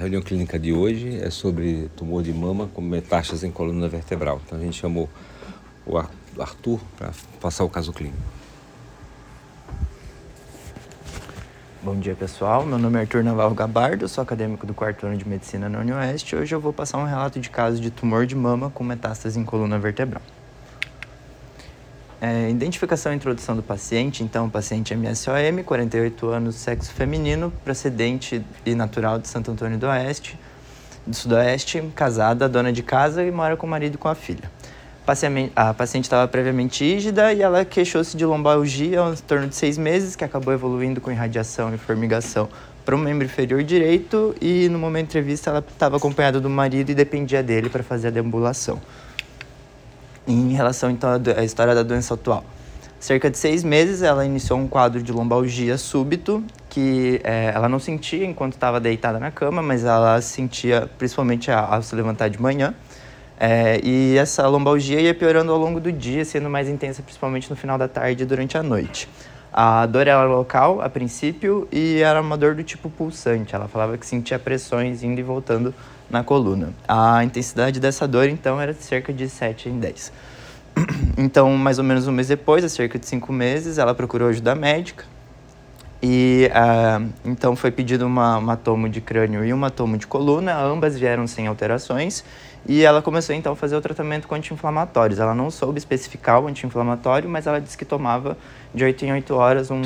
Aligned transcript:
reunião 0.00 0.22
clínica 0.22 0.58
de 0.58 0.72
hoje 0.72 1.20
é 1.20 1.28
sobre 1.28 1.90
tumor 1.94 2.22
de 2.22 2.32
mama 2.32 2.68
com 2.72 2.80
metástase 2.80 3.46
em 3.46 3.50
coluna 3.50 3.86
vertebral. 3.86 4.40
Então 4.44 4.58
a 4.58 4.62
gente 4.62 4.78
chamou 4.78 5.08
o 5.86 5.98
Arthur 5.98 6.80
para 6.96 7.10
passar 7.40 7.64
o 7.64 7.68
caso 7.68 7.92
clínico. 7.92 8.18
Bom 11.82 11.98
dia 11.98 12.14
pessoal, 12.14 12.64
meu 12.64 12.78
nome 12.78 12.98
é 12.98 13.02
Arthur 13.02 13.24
Naval 13.24 13.54
Gabardo, 13.54 14.06
sou 14.06 14.22
acadêmico 14.22 14.66
do 14.66 14.74
quarto 14.74 15.06
ano 15.06 15.16
de 15.16 15.26
medicina 15.26 15.68
na 15.68 15.78
Unioeste. 15.80 16.36
Hoje 16.36 16.54
eu 16.54 16.60
vou 16.60 16.72
passar 16.72 16.98
um 16.98 17.04
relato 17.04 17.40
de 17.40 17.48
caso 17.48 17.80
de 17.80 17.90
tumor 17.90 18.26
de 18.26 18.34
mama 18.34 18.70
com 18.70 18.84
metástase 18.84 19.38
em 19.38 19.44
coluna 19.44 19.78
vertebral. 19.78 20.22
É, 22.20 22.50
identificação 22.50 23.14
e 23.14 23.16
introdução 23.16 23.56
do 23.56 23.62
paciente. 23.62 24.22
Então, 24.22 24.46
o 24.46 24.50
paciente 24.50 24.94
MSOM, 24.94 25.62
48 25.64 26.28
anos, 26.28 26.56
sexo 26.56 26.92
feminino, 26.92 27.50
procedente 27.64 28.44
e 28.66 28.74
natural 28.74 29.18
de 29.18 29.26
Santo 29.26 29.50
Antônio 29.50 29.78
do 29.78 29.86
Oeste, 29.86 30.38
do 31.06 31.16
Sudoeste, 31.16 31.82
casada, 31.94 32.46
dona 32.46 32.74
de 32.74 32.82
casa 32.82 33.24
e 33.24 33.30
mora 33.30 33.56
com 33.56 33.66
o 33.66 33.70
marido 33.70 33.94
e 33.94 33.96
com 33.96 34.08
a 34.08 34.14
filha. 34.14 34.50
A 35.56 35.74
paciente 35.74 36.04
estava 36.04 36.28
previamente 36.28 36.84
ígida 36.84 37.32
e 37.32 37.40
ela 37.40 37.64
queixou-se 37.64 38.16
de 38.16 38.24
lombalgia 38.24 39.00
em 39.00 39.16
torno 39.26 39.48
de 39.48 39.56
seis 39.56 39.78
meses, 39.78 40.14
que 40.14 40.22
acabou 40.22 40.52
evoluindo 40.52 41.00
com 41.00 41.10
irradiação 41.10 41.74
e 41.74 41.78
formigação 41.78 42.48
para 42.84 42.94
o 42.94 42.98
membro 42.98 43.24
inferior 43.24 43.62
direito 43.64 44.36
e 44.40 44.68
no 44.68 44.78
momento 44.78 45.06
da 45.06 45.10
entrevista 45.10 45.50
ela 45.50 45.64
estava 45.66 45.96
acompanhada 45.96 46.38
do 46.38 46.50
marido 46.50 46.90
e 46.90 46.94
dependia 46.94 47.42
dele 47.42 47.68
para 47.68 47.82
fazer 47.82 48.08
a 48.08 48.10
deambulação 48.10 48.80
em 50.32 50.52
relação 50.52 50.90
então 50.90 51.10
à 51.36 51.44
história 51.44 51.74
da 51.74 51.82
doença 51.82 52.14
atual. 52.14 52.44
Cerca 52.98 53.30
de 53.30 53.38
seis 53.38 53.64
meses, 53.64 54.02
ela 54.02 54.26
iniciou 54.26 54.58
um 54.58 54.68
quadro 54.68 55.02
de 55.02 55.10
lombalgia 55.10 55.78
súbito, 55.78 56.44
que 56.68 57.18
é, 57.24 57.50
ela 57.54 57.66
não 57.66 57.78
sentia 57.78 58.26
enquanto 58.26 58.52
estava 58.52 58.78
deitada 58.78 59.18
na 59.18 59.30
cama, 59.30 59.62
mas 59.62 59.84
ela 59.84 60.20
sentia 60.20 60.88
principalmente 60.98 61.50
ao 61.50 61.82
se 61.82 61.94
levantar 61.94 62.28
de 62.28 62.40
manhã. 62.40 62.74
É, 63.38 63.80
e 63.82 64.18
essa 64.18 64.46
lombalgia 64.46 65.00
ia 65.00 65.14
piorando 65.14 65.50
ao 65.50 65.56
longo 65.56 65.80
do 65.80 65.90
dia, 65.90 66.26
sendo 66.26 66.50
mais 66.50 66.68
intensa 66.68 67.02
principalmente 67.02 67.48
no 67.48 67.56
final 67.56 67.78
da 67.78 67.88
tarde 67.88 68.22
e 68.22 68.26
durante 68.26 68.58
a 68.58 68.62
noite. 68.62 69.08
A 69.50 69.86
dor 69.86 70.06
era 70.06 70.22
local, 70.24 70.82
a 70.82 70.90
princípio, 70.90 71.66
e 71.72 72.02
era 72.02 72.20
uma 72.20 72.36
dor 72.36 72.54
do 72.54 72.62
tipo 72.62 72.90
pulsante. 72.90 73.54
Ela 73.54 73.66
falava 73.66 73.96
que 73.96 74.06
sentia 74.06 74.38
pressões 74.38 75.02
indo 75.02 75.18
e 75.18 75.22
voltando 75.22 75.74
na 76.10 76.24
coluna. 76.24 76.74
A 76.86 77.22
intensidade 77.24 77.78
dessa 77.78 78.06
dor, 78.06 78.28
então, 78.28 78.60
era 78.60 78.74
cerca 78.74 79.12
de 79.12 79.28
7 79.28 79.68
em 79.68 79.78
10. 79.78 80.12
Então, 81.18 81.54
mais 81.56 81.78
ou 81.78 81.84
menos 81.84 82.06
um 82.08 82.12
mês 82.12 82.28
depois, 82.28 82.64
há 82.64 82.68
cerca 82.68 82.98
de 82.98 83.04
cinco 83.04 83.30
meses, 83.30 83.76
ela 83.76 83.94
procurou 83.94 84.28
ajuda 84.28 84.54
médica. 84.54 85.04
E 86.02 86.50
uh, 86.50 87.06
então 87.26 87.54
foi 87.54 87.70
pedido 87.70 88.06
uma, 88.06 88.38
uma 88.38 88.56
tomo 88.56 88.88
de 88.88 89.02
crânio 89.02 89.44
e 89.44 89.52
uma 89.52 89.70
tomo 89.70 89.98
de 89.98 90.06
coluna, 90.06 90.58
ambas 90.58 90.98
vieram 90.98 91.26
sem 91.26 91.46
alterações. 91.46 92.24
E 92.66 92.82
ela 92.82 93.02
começou 93.02 93.34
então 93.34 93.52
a 93.52 93.56
fazer 93.56 93.76
o 93.76 93.82
tratamento 93.82 94.26
com 94.26 94.34
anti-inflamatórios. 94.34 95.18
Ela 95.18 95.34
não 95.34 95.50
soube 95.50 95.78
especificar 95.78 96.40
o 96.40 96.46
anti-inflamatório, 96.46 97.28
mas 97.28 97.46
ela 97.46 97.60
disse 97.60 97.76
que 97.76 97.84
tomava 97.84 98.36
de 98.74 98.82
8 98.82 99.04
em 99.04 99.12
8 99.12 99.34
horas 99.34 99.70
um, 99.70 99.82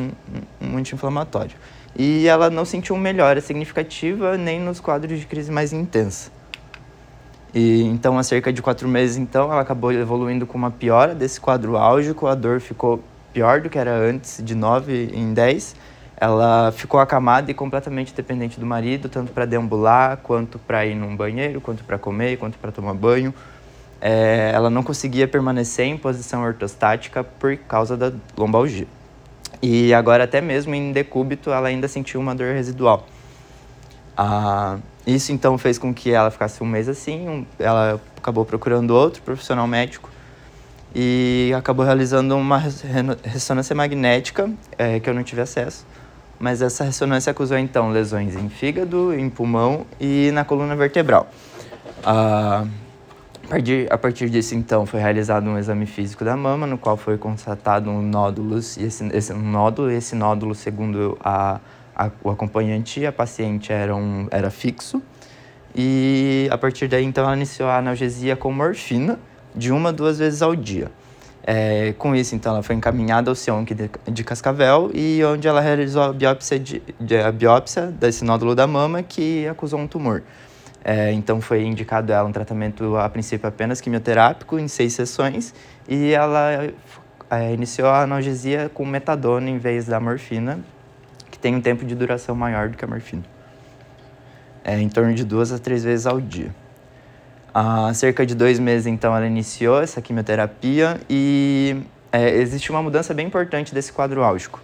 um 0.61 0.77
anti-inflamatório 0.77 1.57
e 1.97 2.27
ela 2.27 2.51
não 2.51 2.65
sentiu 2.65 2.97
melhora 2.97 3.41
significativa 3.41 4.37
nem 4.37 4.61
nos 4.61 4.81
quadros 4.81 5.19
de 5.19 5.27
crise 5.27 5.51
mais 5.51 5.73
intensa. 5.73 6.31
E 7.55 7.83
então, 7.85 8.19
há 8.19 8.23
cerca 8.23 8.53
de 8.53 8.61
quatro 8.61 8.89
meses, 8.89 9.17
então, 9.17 9.53
ela 9.53 9.61
acabou 9.61 9.93
evoluindo 9.93 10.45
com 10.45 10.59
uma 10.59 10.73
piora 10.73 11.15
desse 11.15 11.41
quadro 11.41 11.77
álgico, 11.77 12.27
a 12.27 12.35
dor 12.35 12.61
ficou 12.61 13.01
pior 13.33 13.61
do 13.61 13.69
que 13.69 13.79
era 13.79 13.93
antes, 13.93 14.41
de 14.43 14.55
9 14.55 15.11
em 15.13 15.33
10. 15.33 15.77
Ela 16.17 16.73
ficou 16.73 17.01
acamada 17.01 17.51
e 17.51 17.55
completamente 17.55 18.15
dependente 18.15 18.59
do 18.59 18.67
marido, 18.67 19.09
tanto 19.09 19.33
para 19.33 19.45
deambular, 19.45 20.17
quanto 20.19 20.59
para 20.59 20.87
ir 20.87 20.95
num 20.95 21.17
banheiro, 21.17 21.61
quanto 21.61 21.85
para 21.85 21.99
comer, 21.99 22.39
quanto 22.39 22.57
para 22.59 22.73
tomar 22.73 22.95
banho. 22.95 23.35
É, 24.01 24.51
ela 24.55 24.71
não 24.71 24.83
conseguia 24.83 25.27
permanecer 25.27 25.87
em 25.87 25.97
posição 25.97 26.43
ortostática 26.43 27.25
por 27.25 27.57
causa 27.57 27.97
da 27.97 28.13
lombalgia. 28.37 28.87
E 29.63 29.93
agora 29.95 30.25
até 30.25 30.41
mesmo 30.41 30.75
em 30.75 30.93
decúbito 30.93 31.51
ela 31.51 31.69
ainda 31.69 31.89
sentiu 31.89 32.21
uma 32.21 32.35
dor 32.35 32.55
residual. 32.55 33.07
Ah, 34.17 34.79
isso 35.07 35.33
então 35.33 35.59
fez 35.59 35.79
com 35.79 35.93
que 35.93 36.11
ela 36.11 36.31
ficasse 36.31 36.63
um 36.63 36.67
mês 36.67 36.89
assim, 36.89 37.29
um, 37.29 37.47
ela 37.59 38.01
acabou 38.17 38.45
procurando 38.45 38.91
outro 38.93 39.23
profissional 39.23 39.67
médico 39.67 40.09
e 40.95 41.53
acabou 41.57 41.85
realizando 41.85 42.37
uma 42.37 42.59
ressonância 43.25 43.75
magnética 43.75 44.51
é, 44.79 45.01
que 45.01 45.11
eu 45.11 45.15
não 45.15 45.25
tive 45.25 45.41
acesso. 45.41 45.85
Mas 46.39 46.63
essa 46.63 46.85
ressonância 46.85 47.31
acusou 47.31 47.59
então 47.59 47.91
lesões 47.91 48.37
em 48.37 48.49
fígado, 48.49 49.15
em 49.15 49.29
pulmão 49.29 49.87
e 50.01 50.31
na 50.33 50.45
coluna 50.45 50.77
vertebral. 50.77 51.29
Ah, 52.05 52.65
a 53.91 53.99
partir, 53.99 54.31
disso, 54.31 54.55
então, 54.55 54.87
foi 54.87 55.01
realizado 55.01 55.47
um 55.49 55.59
exame 55.59 55.85
físico 55.87 56.25
da 56.25 56.37
mama, 56.37 56.67
no 56.67 56.79
qual 56.79 56.97
foi 56.97 57.19
constatado 57.19 57.91
um 57.91 58.01
nódulo, 58.01 58.57
e 58.57 58.85
esse, 58.85 59.07
esse 59.13 59.33
um 59.33 59.51
nódulo, 59.51 59.91
esse 59.91 60.17
nódulo, 60.17 60.55
segundo 60.55 61.19
a, 61.23 61.61
a, 61.95 62.11
o 62.23 62.31
acompanhante, 62.31 63.05
a 63.05 63.13
paciente 63.13 63.71
era, 63.71 63.95
um, 63.95 64.27
era 64.31 64.51
fixo. 64.51 65.03
E 65.75 66.49
a 66.51 66.57
partir 66.57 66.89
daí, 66.89 67.05
então, 67.05 67.25
ela 67.25 67.37
iniciou 67.37 67.69
a 67.69 67.79
analgesia 67.79 68.35
com 68.35 68.51
morfina, 68.51 69.19
de 69.55 69.71
uma 69.71 69.91
a 69.91 69.93
duas 69.93 70.19
vezes 70.19 70.41
ao 70.41 70.57
dia. 70.57 70.91
É, 71.47 71.93
com 71.99 72.17
isso, 72.17 72.35
então, 72.35 72.53
ela 72.53 72.63
foi 72.63 72.75
encaminhada 72.75 73.31
ao 73.31 73.35
CIONC 73.35 73.75
de, 73.75 73.91
de 74.11 74.25
Cascavel 74.25 74.91
e 74.95 75.23
onde 75.23 75.47
ela 75.47 75.61
realizou 75.61 76.03
a 76.03 76.13
biópsia, 76.13 76.59
de, 76.59 76.83
de, 76.99 77.19
a 77.19 77.31
biópsia 77.31 77.89
desse 77.89 78.25
nódulo 78.25 78.55
da 78.55 78.67
mama 78.67 79.03
que 79.03 79.47
acusou 79.47 79.79
um 79.79 79.87
tumor. 79.87 80.23
É, 80.85 81.11
então 81.13 81.41
foi 81.41 81.65
indicado 81.65 82.13
ela 82.13 82.29
um 82.29 82.33
tratamento 82.33 82.97
a 82.97 83.09
princípio 83.09 83.49
apenas 83.49 83.81
quimioterápico 83.81 84.59
em 84.59 84.69
seis 84.69 84.93
sessões 84.93 85.55
e 85.89 86.13
ela 86.13 86.69
é, 87.31 87.55
iniciou 87.55 87.89
a 87.89 88.03
analgesia 88.03 88.71
com 88.73 88.85
metadona 88.85 89.49
em 89.49 89.57
vez 89.57 89.87
da 89.87 89.99
morfina, 89.99 90.59
que 91.31 91.39
tem 91.39 91.55
um 91.55 91.61
tempo 91.61 91.87
de 91.87 91.95
duração 91.95 92.35
maior 92.35 92.69
do 92.69 92.77
que 92.77 92.85
a 92.85 92.89
morfina. 92.89 93.23
É, 94.63 94.79
em 94.79 94.89
torno 94.89 95.15
de 95.15 95.25
duas 95.25 95.53
a 95.53 95.59
três 95.59 95.83
vezes 95.85 96.07
ao 96.07 96.21
dia. 96.21 96.55
Há 97.53 97.93
cerca 97.95 98.27
de 98.27 98.35
dois 98.35 98.59
meses, 98.59 98.87
então, 98.87 99.15
ela 99.17 99.27
iniciou 99.27 99.81
essa 99.81 100.03
quimioterapia 100.03 101.01
e 101.09 101.83
é, 102.11 102.31
existe 102.31 102.71
uma 102.71 102.83
mudança 102.83 103.15
bem 103.15 103.27
importante 103.27 103.75
desse 103.75 103.93
quadro 103.93 104.23
álgico. 104.23 104.61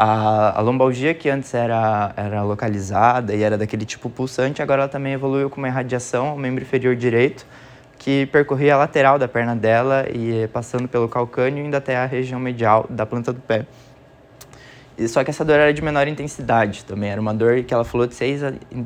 A, 0.00 0.56
a 0.56 0.60
lombalgia, 0.60 1.12
que 1.12 1.28
antes 1.28 1.52
era, 1.52 2.12
era 2.16 2.44
localizada 2.44 3.34
e 3.34 3.42
era 3.42 3.58
daquele 3.58 3.84
tipo 3.84 4.08
pulsante, 4.08 4.62
agora 4.62 4.82
ela 4.82 4.88
também 4.88 5.12
evoluiu 5.12 5.50
com 5.50 5.56
uma 5.56 5.66
irradiação 5.66 6.28
ao 6.28 6.38
membro 6.38 6.62
inferior 6.62 6.94
direito, 6.94 7.44
que 7.98 8.26
percorria 8.26 8.74
a 8.74 8.78
lateral 8.78 9.18
da 9.18 9.26
perna 9.26 9.56
dela 9.56 10.06
e 10.08 10.46
passando 10.52 10.86
pelo 10.86 11.08
calcânio 11.08 11.66
indo 11.66 11.76
até 11.76 11.96
a 11.96 12.06
região 12.06 12.38
medial 12.38 12.86
da 12.88 13.04
planta 13.04 13.32
do 13.32 13.40
pé. 13.40 13.66
Só 15.08 15.24
que 15.24 15.30
essa 15.30 15.44
dor 15.44 15.56
era 15.56 15.74
de 15.74 15.82
menor 15.82 16.06
intensidade 16.06 16.84
também, 16.84 17.10
era 17.10 17.20
uma 17.20 17.34
dor 17.34 17.64
que 17.64 17.74
ela 17.74 17.84
falou 17.84 18.06
de 18.06 18.14
6 18.14 18.42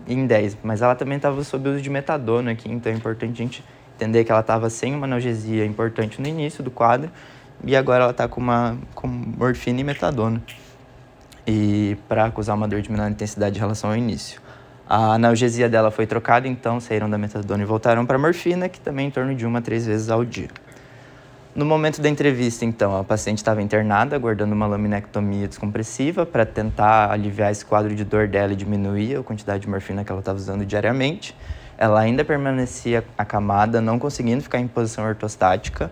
em 0.09 0.27
10, 0.27 0.57
mas 0.63 0.81
ela 0.81 0.95
também 0.95 1.17
estava 1.17 1.45
sob 1.45 1.69
uso 1.69 1.83
de 1.83 1.91
metadona 1.91 2.53
aqui, 2.53 2.73
então 2.73 2.91
é 2.91 2.95
importante 2.95 3.43
a 3.43 3.45
gente 3.45 3.63
entender 3.97 4.25
que 4.25 4.33
ela 4.33 4.41
estava 4.41 4.71
sem 4.71 4.95
uma 4.95 5.05
analgesia 5.05 5.67
importante 5.67 6.23
no 6.23 6.27
início 6.27 6.65
do 6.65 6.71
quadro 6.71 7.11
e 7.63 7.77
agora 7.77 8.05
ela 8.05 8.13
está 8.13 8.27
com, 8.27 8.41
uma, 8.41 8.79
com 8.95 9.07
morfina 9.07 9.79
e 9.79 9.85
metadona 9.85 10.41
e 11.47 11.97
para 12.09 12.27
acusar 12.27 12.57
uma 12.57 12.69
dor 12.69 12.83
de 12.83 12.91
menor 12.91 13.11
intensidade 13.11 13.57
em 13.57 13.61
relação 13.61 13.91
ao 13.91 13.97
início. 13.97 14.41
A 14.89 15.15
analgesia 15.15 15.69
dela 15.69 15.91
foi 15.91 16.07
trocada, 16.07 16.47
então 16.47 16.79
saíram 16.79 17.09
da 17.09 17.17
metadona 17.17 17.63
e 17.63 17.67
voltaram 17.67 18.05
para 18.05 18.19
morfina, 18.19 18.69
que 18.69 18.81
também 18.81 19.09
em 19.09 19.11
torno 19.11 19.35
de 19.35 19.47
uma 19.47 19.61
a 19.61 19.63
três 19.63 19.87
vezes 19.87 20.11
ao 20.11 20.25
dia. 20.25 20.49
No 21.55 21.67
momento 21.67 22.01
da 22.01 22.09
entrevista, 22.09 22.65
então, 22.65 22.97
a 22.97 23.05
paciente 23.05 23.39
estava 23.39 23.61
internada, 23.61 24.17
aguardando 24.17 24.55
uma 24.55 24.67
laminectomia 24.67 25.47
descompressiva 25.47 26.25
para 26.25 26.47
tentar 26.47 27.11
aliviar 27.11 27.53
esse 27.53 27.65
quadro 27.65 27.95
de 27.95 28.05
dor 28.05 28.27
dela 28.27 28.55
e 28.55 28.57
diminuir 28.57 29.17
a 29.17 29.23
quantidade 29.23 29.61
de 29.61 29.69
morfina 29.69 30.03
que 30.03 30.11
ela 30.11 30.21
estava 30.21 30.39
usando 30.39 30.65
diariamente. 30.65 31.37
Ela 31.77 32.01
ainda 32.01 32.25
permanecia 32.25 33.05
acamada, 33.19 33.83
não 33.83 33.99
conseguindo 33.99 34.43
ficar 34.43 34.61
em 34.61 34.67
posição 34.67 35.05
ortostática, 35.05 35.91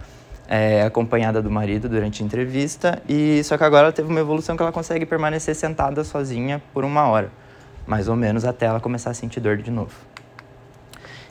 é, 0.50 0.82
acompanhada 0.82 1.40
do 1.40 1.48
marido 1.48 1.88
durante 1.88 2.24
a 2.24 2.26
entrevista, 2.26 3.00
e 3.08 3.40
só 3.44 3.56
que 3.56 3.62
agora 3.62 3.84
ela 3.84 3.92
teve 3.92 4.08
uma 4.08 4.18
evolução 4.18 4.56
que 4.56 4.62
ela 4.62 4.72
consegue 4.72 5.06
permanecer 5.06 5.54
sentada 5.54 6.02
sozinha 6.02 6.60
por 6.74 6.84
uma 6.84 7.06
hora, 7.06 7.30
mais 7.86 8.08
ou 8.08 8.16
menos 8.16 8.44
até 8.44 8.66
ela 8.66 8.80
começar 8.80 9.10
a 9.10 9.14
sentir 9.14 9.38
dor 9.38 9.58
de 9.58 9.70
novo. 9.70 9.94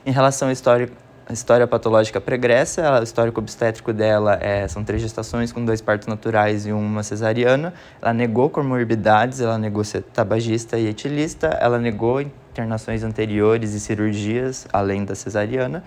Em 0.06 0.10
relação 0.10 0.48
à 0.48 0.52
história, 0.52 0.90
à 1.28 1.34
história 1.34 1.66
patológica 1.66 2.18
pregressa, 2.18 2.98
o 2.98 3.02
histórico 3.02 3.40
obstétrico 3.40 3.92
dela 3.92 4.38
é, 4.40 4.66
são 4.66 4.82
três 4.82 5.02
gestações 5.02 5.52
com 5.52 5.62
dois 5.62 5.82
partos 5.82 6.08
naturais 6.08 6.66
e 6.66 6.72
uma 6.72 7.02
cesariana. 7.02 7.74
Ela 8.00 8.14
negou 8.14 8.48
comorbidades, 8.48 9.42
ela 9.42 9.58
negou 9.58 9.84
ser 9.84 10.00
tabagista 10.00 10.78
e 10.78 10.86
etilista, 10.86 11.48
ela 11.60 11.78
negou 11.78 12.22
internações 12.22 13.04
anteriores 13.04 13.74
e 13.74 13.80
cirurgias, 13.80 14.66
além 14.72 15.04
da 15.04 15.14
cesariana, 15.14 15.84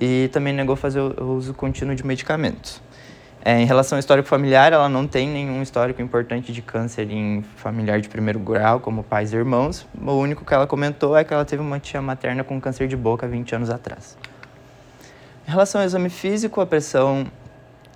e 0.00 0.28
também 0.32 0.52
negou 0.52 0.76
fazer 0.76 1.00
o 1.00 1.36
uso 1.36 1.54
contínuo 1.54 1.94
de 1.94 2.04
medicamentos. 2.04 2.82
É, 3.46 3.60
em 3.60 3.66
relação 3.66 3.96
ao 3.96 4.00
histórico 4.00 4.26
familiar, 4.26 4.72
ela 4.72 4.88
não 4.88 5.06
tem 5.06 5.28
nenhum 5.28 5.62
histórico 5.62 6.00
importante 6.00 6.50
de 6.50 6.62
câncer 6.62 7.10
em 7.10 7.42
familiar 7.56 8.00
de 8.00 8.08
primeiro 8.08 8.38
grau, 8.38 8.80
como 8.80 9.02
pais 9.02 9.34
e 9.34 9.36
irmãos. 9.36 9.86
O 10.00 10.12
único 10.12 10.46
que 10.46 10.54
ela 10.54 10.66
comentou 10.66 11.14
é 11.14 11.22
que 11.24 11.34
ela 11.34 11.44
teve 11.44 11.60
uma 11.60 11.78
tia 11.78 12.00
materna 12.00 12.42
com 12.42 12.58
câncer 12.58 12.88
de 12.88 12.96
boca 12.96 13.28
20 13.28 13.54
anos 13.54 13.68
atrás. 13.68 14.16
Em 15.46 15.50
relação 15.50 15.82
ao 15.82 15.86
exame 15.86 16.08
físico, 16.08 16.58
a 16.62 16.66
pressão 16.66 17.26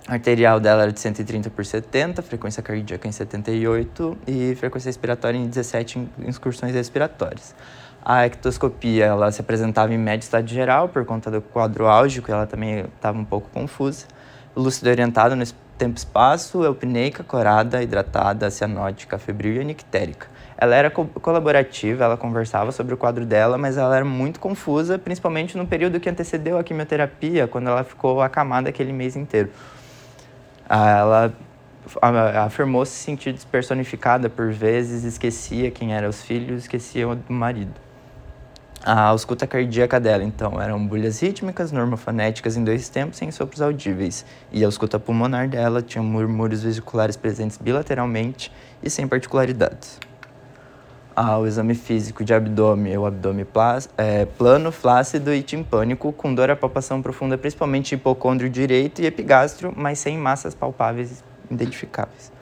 arterial 0.07 0.59
dela 0.59 0.83
era 0.83 0.91
de 0.91 0.99
130 0.99 1.49
por 1.49 1.65
70, 1.65 2.21
frequência 2.21 2.61
cardíaca 2.61 3.07
em 3.07 3.11
78 3.11 4.17
e 4.27 4.55
frequência 4.55 4.89
respiratória 4.89 5.37
em 5.37 5.47
17 5.47 6.07
excursões 6.27 6.75
respiratórias. 6.75 7.55
A 8.03 8.25
ectoscopia 8.25 9.05
ela 9.05 9.31
se 9.31 9.41
apresentava 9.41 9.93
em 9.93 9.97
médio 9.97 10.23
estado 10.23 10.47
geral 10.47 10.89
por 10.89 11.05
conta 11.05 11.29
do 11.29 11.41
quadro 11.41 11.87
álgico, 11.87 12.31
ela 12.31 12.47
também 12.47 12.85
estava 12.95 13.17
um 13.17 13.25
pouco 13.25 13.49
confusa 13.49 14.07
lúcida 14.55 14.89
orientada 14.89 15.35
no 15.35 15.45
tempo 15.77 15.95
e 15.95 15.97
espaço, 15.97 16.63
eupneica, 16.63 17.23
corada, 17.23 17.81
hidratada, 17.81 18.51
cianótica, 18.51 19.17
febril 19.17 19.55
e 19.55 19.59
anictérica. 19.61 20.27
Ela 20.57 20.75
era 20.75 20.91
co 20.91 21.05
colaborativa, 21.05 22.03
ela 22.03 22.17
conversava 22.17 22.71
sobre 22.71 22.93
o 22.93 22.97
quadro 22.97 23.25
dela, 23.25 23.57
mas 23.57 23.77
ela 23.77 23.95
era 23.95 24.05
muito 24.05 24.39
confusa, 24.39 24.99
principalmente 24.99 25.57
no 25.57 25.65
período 25.65 25.99
que 25.99 26.09
antecedeu 26.09 26.57
a 26.57 26.63
quimioterapia, 26.63 27.47
quando 27.47 27.69
ela 27.69 27.83
ficou 27.83 28.21
acamada 28.21 28.67
aquele 28.67 28.91
mês 28.91 29.15
inteiro. 29.15 29.49
Ela 30.69 31.33
afirmou 32.45 32.85
se 32.85 32.91
sentir 32.91 33.31
despersonificada 33.31 34.29
por 34.29 34.51
vezes, 34.51 35.05
esquecia 35.05 35.71
quem 35.71 35.95
eram 35.95 36.09
os 36.09 36.21
filhos, 36.21 36.63
esquecia 36.63 37.07
o 37.07 37.17
marido 37.29 37.88
a 38.83 39.01
ausculta 39.07 39.45
cardíaca 39.45 39.99
dela, 39.99 40.23
então, 40.23 40.61
eram 40.61 40.85
bolhas 40.85 41.21
rítmicas, 41.21 41.71
normofonéticas 41.71 42.55
em 42.55 42.63
dois 42.63 42.87
tempos 42.87 43.17
sem 43.17 43.29
sopros 43.29 43.61
audíveis. 43.61 44.25
E 44.51 44.63
a 44.63 44.67
ausculta 44.67 44.97
pulmonar 44.97 45.49
dela 45.49 45.81
tinha 45.81 46.01
murmúrios 46.01 46.63
vesiculares 46.63 47.17
presentes 47.17 47.57
bilateralmente 47.57 48.51
e 48.81 48.89
sem 48.89 49.05
particularidades. 49.05 49.99
Ah, 51.13 51.37
o 51.37 51.45
exame 51.45 51.75
físico 51.75 52.23
de 52.23 52.33
abdômen, 52.33 52.97
o 52.97 53.05
abdômen 53.05 53.45
é, 53.97 54.23
plano, 54.25 54.71
flácido 54.71 55.33
e 55.33 55.43
timpânico, 55.43 56.13
com 56.13 56.33
dor 56.33 56.49
à 56.49 56.55
palpação 56.55 57.01
profunda, 57.01 57.37
principalmente 57.37 57.93
hipocôndrio 57.93 58.49
direito 58.49 59.01
e 59.01 59.05
epigastro, 59.05 59.73
mas 59.75 59.99
sem 59.99 60.17
massas 60.17 60.55
palpáveis 60.55 61.21
identificáveis. 61.51 62.38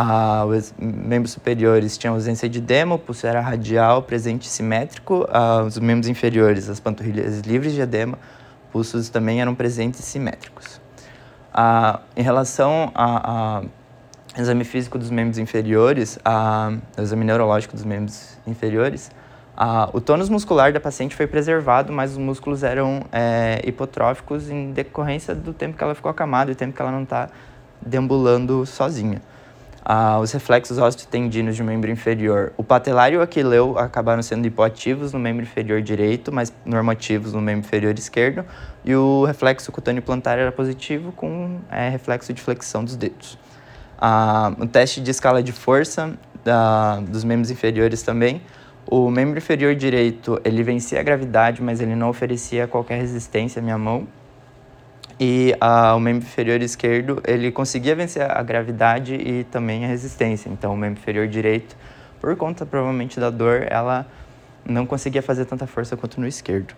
Ah, 0.00 0.44
os 0.46 0.72
membros 0.78 1.32
superiores 1.32 1.98
tinham 1.98 2.14
ausência 2.14 2.48
de 2.48 2.60
edema, 2.60 2.96
pulso 2.96 3.26
era 3.26 3.40
radial, 3.40 4.00
presente 4.00 4.46
simétrico. 4.46 5.26
Ah, 5.28 5.64
os 5.66 5.76
membros 5.76 6.06
inferiores, 6.06 6.68
as 6.68 6.78
panturrilhas 6.78 7.40
livres 7.40 7.72
de 7.72 7.80
edema, 7.80 8.16
pulsos 8.70 9.08
também 9.08 9.40
eram 9.40 9.56
presentes 9.56 10.04
simétricos. 10.04 10.80
Ah, 11.52 11.98
em 12.16 12.22
relação 12.22 12.92
ao 12.94 13.64
exame 14.38 14.62
físico 14.62 15.00
dos 15.00 15.10
membros 15.10 15.36
inferiores, 15.36 16.16
ah, 16.24 16.74
exame 16.96 17.24
neurológico 17.24 17.74
dos 17.74 17.84
membros 17.84 18.38
inferiores, 18.46 19.10
o 19.92 20.00
tônus 20.00 20.28
muscular 20.28 20.72
da 20.72 20.78
paciente 20.78 21.16
foi 21.16 21.26
preservado, 21.26 21.92
mas 21.92 22.12
os 22.12 22.18
músculos 22.18 22.62
eram 22.62 23.02
é, 23.10 23.60
hipotróficos 23.64 24.48
em 24.48 24.70
decorrência 24.70 25.34
do 25.34 25.52
tempo 25.52 25.76
que 25.76 25.82
ela 25.82 25.96
ficou 25.96 26.08
acamada 26.08 26.52
e 26.52 26.54
do 26.54 26.56
tempo 26.56 26.72
que 26.72 26.80
ela 26.80 26.92
não 26.92 27.02
está 27.02 27.28
deambulando 27.84 28.64
sozinha. 28.64 29.20
Ah, 29.90 30.18
os 30.20 30.32
reflexos 30.32 30.76
osteotendinos 30.76 31.56
de 31.56 31.62
membro 31.62 31.90
inferior. 31.90 32.52
O 32.58 32.62
patelar 32.62 33.10
e 33.10 33.16
o 33.16 33.22
aquileu 33.22 33.78
acabaram 33.78 34.22
sendo 34.22 34.46
hipoativos 34.46 35.14
no 35.14 35.18
membro 35.18 35.44
inferior 35.44 35.80
direito, 35.80 36.30
mas 36.30 36.52
normativos 36.62 37.32
no 37.32 37.40
membro 37.40 37.66
inferior 37.66 37.98
esquerdo. 37.98 38.44
E 38.84 38.94
o 38.94 39.24
reflexo 39.24 39.72
cutâneo 39.72 40.02
plantar 40.02 40.38
era 40.38 40.52
positivo, 40.52 41.10
com 41.12 41.60
é, 41.70 41.88
reflexo 41.88 42.34
de 42.34 42.42
flexão 42.42 42.84
dos 42.84 42.96
dedos. 42.96 43.38
Ah, 43.98 44.52
o 44.58 44.66
teste 44.66 45.00
de 45.00 45.10
escala 45.10 45.42
de 45.42 45.52
força 45.52 46.12
da, 46.44 47.00
dos 47.00 47.24
membros 47.24 47.50
inferiores 47.50 48.02
também. 48.02 48.42
O 48.86 49.10
membro 49.10 49.38
inferior 49.38 49.74
direito, 49.74 50.38
ele 50.44 50.62
vencia 50.62 51.00
a 51.00 51.02
gravidade, 51.02 51.62
mas 51.62 51.80
ele 51.80 51.96
não 51.96 52.10
oferecia 52.10 52.66
qualquer 52.66 52.98
resistência 53.00 53.60
à 53.60 53.62
minha 53.62 53.78
mão 53.78 54.06
e 55.20 55.54
uh, 55.54 55.96
o 55.96 56.00
membro 56.00 56.26
inferior 56.26 56.60
esquerdo 56.62 57.20
ele 57.26 57.50
conseguia 57.50 57.94
vencer 57.94 58.22
a 58.22 58.42
gravidade 58.42 59.14
e 59.14 59.44
também 59.44 59.84
a 59.84 59.88
resistência. 59.88 60.48
Então, 60.48 60.72
o 60.72 60.76
membro 60.76 61.00
inferior 61.00 61.26
direito, 61.26 61.76
por 62.20 62.36
conta 62.36 62.64
provavelmente 62.64 63.18
da 63.18 63.30
dor, 63.30 63.66
ela 63.68 64.06
não 64.64 64.86
conseguia 64.86 65.22
fazer 65.22 65.44
tanta 65.44 65.66
força 65.66 65.96
quanto 65.96 66.20
no 66.20 66.26
esquerdo. 66.26 66.72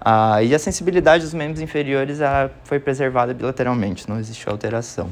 Uh, 0.00 0.42
e 0.44 0.54
a 0.54 0.58
sensibilidade 0.58 1.24
dos 1.24 1.34
membros 1.34 1.60
inferiores 1.60 2.20
ela 2.20 2.50
foi 2.64 2.78
preservada 2.78 3.34
bilateralmente, 3.34 4.08
não 4.08 4.18
existiu 4.18 4.52
alteração. 4.52 5.10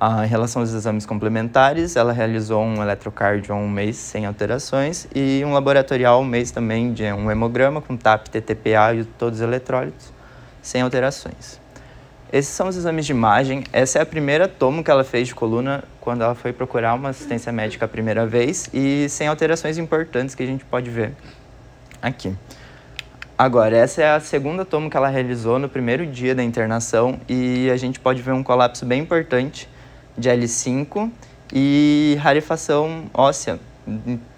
Uh, 0.00 0.24
em 0.24 0.26
relação 0.26 0.62
aos 0.62 0.72
exames 0.72 1.04
complementares, 1.04 1.94
ela 1.94 2.12
realizou 2.12 2.62
um 2.62 2.82
eletrocardio 2.82 3.54
um 3.54 3.68
mês 3.68 3.96
sem 3.96 4.24
alterações 4.24 5.06
e 5.14 5.42
um 5.44 5.52
laboratorial 5.52 6.22
um 6.22 6.24
mês 6.24 6.50
também 6.50 6.92
de 6.94 7.04
um 7.12 7.30
hemograma 7.30 7.82
com 7.82 7.96
TAP, 7.96 8.28
TTPA 8.28 8.94
e 8.94 9.04
todos 9.04 9.40
os 9.40 9.44
eletrólitos 9.44 10.10
sem 10.62 10.80
alterações. 10.80 11.60
Esses 12.32 12.54
são 12.54 12.68
os 12.68 12.76
exames 12.76 13.06
de 13.06 13.12
imagem. 13.12 13.64
Essa 13.72 13.98
é 13.98 14.02
a 14.02 14.06
primeira 14.06 14.46
tomo 14.46 14.84
que 14.84 14.90
ela 14.90 15.02
fez 15.02 15.26
de 15.28 15.34
coluna 15.34 15.82
quando 16.00 16.22
ela 16.22 16.34
foi 16.34 16.52
procurar 16.52 16.94
uma 16.94 17.08
assistência 17.08 17.50
médica 17.50 17.86
a 17.86 17.88
primeira 17.88 18.24
vez 18.24 18.70
e 18.72 19.08
sem 19.08 19.26
alterações 19.26 19.78
importantes 19.78 20.36
que 20.36 20.42
a 20.42 20.46
gente 20.46 20.64
pode 20.64 20.88
ver 20.90 21.12
aqui. 22.00 22.32
Agora, 23.36 23.76
essa 23.76 24.02
é 24.02 24.14
a 24.14 24.20
segunda 24.20 24.64
tomo 24.64 24.88
que 24.88 24.96
ela 24.96 25.08
realizou 25.08 25.58
no 25.58 25.68
primeiro 25.68 26.06
dia 26.06 26.34
da 26.34 26.44
internação 26.44 27.18
e 27.28 27.68
a 27.70 27.76
gente 27.76 27.98
pode 27.98 28.22
ver 28.22 28.32
um 28.32 28.42
colapso 28.42 28.86
bem 28.86 29.00
importante 29.00 29.68
de 30.16 30.28
L5 30.28 31.10
e 31.52 32.16
rarefação 32.20 33.06
óssea 33.12 33.58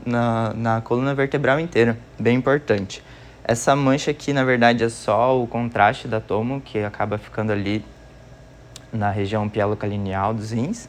na, 0.06 0.54
na 0.54 0.80
coluna 0.80 1.14
vertebral 1.14 1.60
inteira, 1.60 1.98
bem 2.18 2.36
importante. 2.36 3.02
Essa 3.44 3.74
mancha 3.74 4.10
aqui, 4.12 4.32
na 4.32 4.44
verdade, 4.44 4.84
é 4.84 4.88
só 4.88 5.40
o 5.40 5.46
contraste 5.46 6.06
da 6.06 6.20
tomo, 6.20 6.60
que 6.60 6.78
acaba 6.78 7.18
ficando 7.18 7.50
ali 7.50 7.84
na 8.92 9.10
região 9.10 9.48
pielocalineal 9.48 10.32
dos 10.32 10.52
rins 10.52 10.88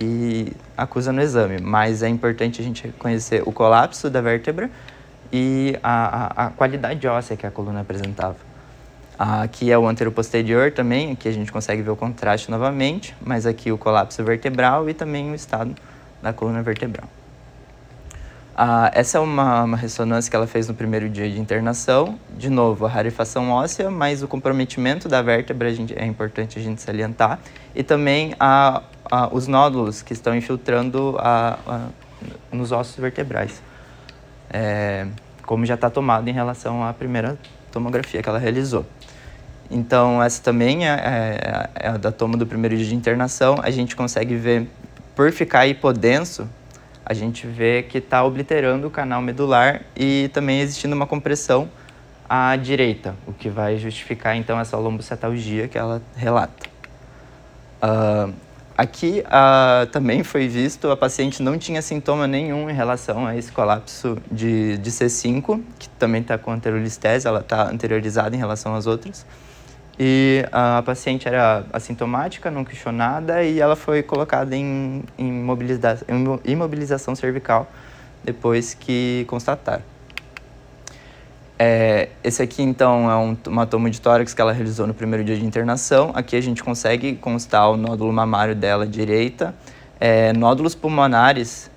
e 0.00 0.52
acusa 0.76 1.12
no 1.12 1.20
exame. 1.20 1.60
Mas 1.60 2.02
é 2.02 2.08
importante 2.08 2.60
a 2.60 2.64
gente 2.64 2.86
reconhecer 2.86 3.42
o 3.46 3.52
colapso 3.52 4.10
da 4.10 4.20
vértebra 4.20 4.68
e 5.32 5.78
a, 5.82 6.44
a, 6.44 6.46
a 6.46 6.50
qualidade 6.50 7.06
óssea 7.06 7.36
que 7.36 7.46
a 7.46 7.50
coluna 7.50 7.80
apresentava. 7.80 8.36
Aqui 9.16 9.70
é 9.70 9.78
o 9.78 9.86
anteroposterior 9.86 10.72
também, 10.72 11.12
aqui 11.12 11.28
a 11.28 11.32
gente 11.32 11.52
consegue 11.52 11.82
ver 11.82 11.90
o 11.90 11.96
contraste 11.96 12.50
novamente, 12.50 13.14
mas 13.20 13.46
aqui 13.46 13.70
o 13.70 13.78
colapso 13.78 14.24
vertebral 14.24 14.88
e 14.90 14.94
também 14.94 15.30
o 15.30 15.34
estado 15.34 15.76
da 16.20 16.32
coluna 16.32 16.62
vertebral. 16.62 17.08
Ah, 18.54 18.90
essa 18.94 19.16
é 19.16 19.20
uma, 19.20 19.64
uma, 19.64 19.76
ressonância 19.78 20.30
que 20.30 20.36
ela 20.36 20.46
fez 20.46 20.68
no 20.68 20.74
primeiro 20.74 21.08
dia 21.08 21.28
de 21.30 21.40
internação. 21.40 22.18
De 22.36 22.50
novo, 22.50 22.84
a 22.84 22.88
rarefação 22.88 23.50
óssea, 23.50 23.90
mas 23.90 24.22
o 24.22 24.28
comprometimento 24.28 25.08
da 25.08 25.22
vértebra 25.22 25.72
gente, 25.72 25.94
é 25.98 26.04
importante 26.04 26.58
a 26.58 26.62
gente 26.62 26.82
salientar. 26.82 27.38
E 27.74 27.82
também 27.82 28.34
a, 28.38 28.82
a, 29.10 29.34
os 29.34 29.46
nódulos 29.46 30.02
que 30.02 30.12
estão 30.12 30.36
infiltrando 30.36 31.16
nos 32.52 32.72
ossos 32.72 32.96
vertebrais. 32.96 33.62
É, 34.50 35.06
como 35.46 35.64
já 35.64 35.74
está 35.74 35.88
tomado 35.88 36.28
em 36.28 36.32
relação 36.32 36.84
à 36.84 36.92
primeira 36.92 37.38
tomografia 37.70 38.22
que 38.22 38.28
ela 38.28 38.38
realizou. 38.38 38.84
Então, 39.70 40.22
essa 40.22 40.42
também 40.42 40.86
é, 40.86 40.92
é, 40.92 41.70
é 41.86 41.88
a 41.88 41.96
da 41.96 42.12
toma 42.12 42.36
do 42.36 42.46
primeiro 42.46 42.76
dia 42.76 42.84
de 42.84 42.94
internação. 42.94 43.56
A 43.62 43.70
gente 43.70 43.96
consegue 43.96 44.36
ver, 44.36 44.68
por 45.16 45.32
ficar 45.32 45.66
hipodenso, 45.66 46.46
a 47.04 47.14
gente 47.14 47.46
vê 47.46 47.82
que 47.82 47.98
está 47.98 48.24
obliterando 48.24 48.86
o 48.86 48.90
canal 48.90 49.20
medular 49.20 49.82
e 49.96 50.30
também 50.32 50.60
existindo 50.60 50.94
uma 50.94 51.06
compressão 51.06 51.68
à 52.28 52.56
direita, 52.56 53.14
o 53.26 53.32
que 53.32 53.48
vai 53.48 53.76
justificar 53.76 54.36
então 54.36 54.58
essa 54.58 54.76
lombocetalgia 54.76 55.68
que 55.68 55.76
ela 55.76 56.00
relata. 56.16 56.70
Uh, 57.82 58.32
aqui 58.76 59.24
uh, 59.26 59.86
também 59.86 60.22
foi 60.22 60.46
visto, 60.46 60.90
a 60.90 60.96
paciente 60.96 61.42
não 61.42 61.58
tinha 61.58 61.82
sintoma 61.82 62.26
nenhum 62.26 62.70
em 62.70 62.72
relação 62.72 63.26
a 63.26 63.36
esse 63.36 63.50
colapso 63.50 64.16
de, 64.30 64.78
de 64.78 64.90
C5, 64.90 65.60
que 65.78 65.88
também 65.90 66.22
está 66.22 66.38
com 66.38 66.52
anterolistese, 66.52 67.26
ela 67.26 67.40
está 67.40 67.68
anteriorizada 67.68 68.34
em 68.34 68.38
relação 68.38 68.74
às 68.74 68.86
outras. 68.86 69.26
E 70.04 70.44
a 70.50 70.82
paciente 70.84 71.28
era 71.28 71.64
assintomática, 71.72 72.50
não 72.50 72.64
questionada, 72.64 73.44
e 73.44 73.60
ela 73.60 73.76
foi 73.76 74.02
colocada 74.02 74.56
em, 74.56 75.04
em, 75.16 75.46
imobilização 76.44 77.14
cervical 77.14 77.70
depois 78.24 78.74
que 78.74 79.24
constataram. 79.28 79.84
É, 81.56 82.08
esse 82.24 82.42
aqui, 82.42 82.64
então, 82.64 83.08
é 83.08 83.16
um, 83.16 83.36
uma 83.46 83.64
toma 83.64 83.88
de 83.88 84.00
tórax 84.00 84.34
que 84.34 84.40
ela 84.40 84.52
realizou 84.52 84.88
no 84.88 84.94
primeiro 84.94 85.22
dia 85.22 85.36
de 85.36 85.46
internação. 85.46 86.10
Aqui 86.14 86.34
a 86.34 86.40
gente 86.40 86.64
consegue 86.64 87.14
constar 87.14 87.70
o 87.70 87.76
nódulo 87.76 88.12
mamário 88.12 88.56
dela 88.56 88.84
direita, 88.84 89.54
é, 90.00 90.32
nódulos 90.32 90.74
pulmonares 90.74 91.70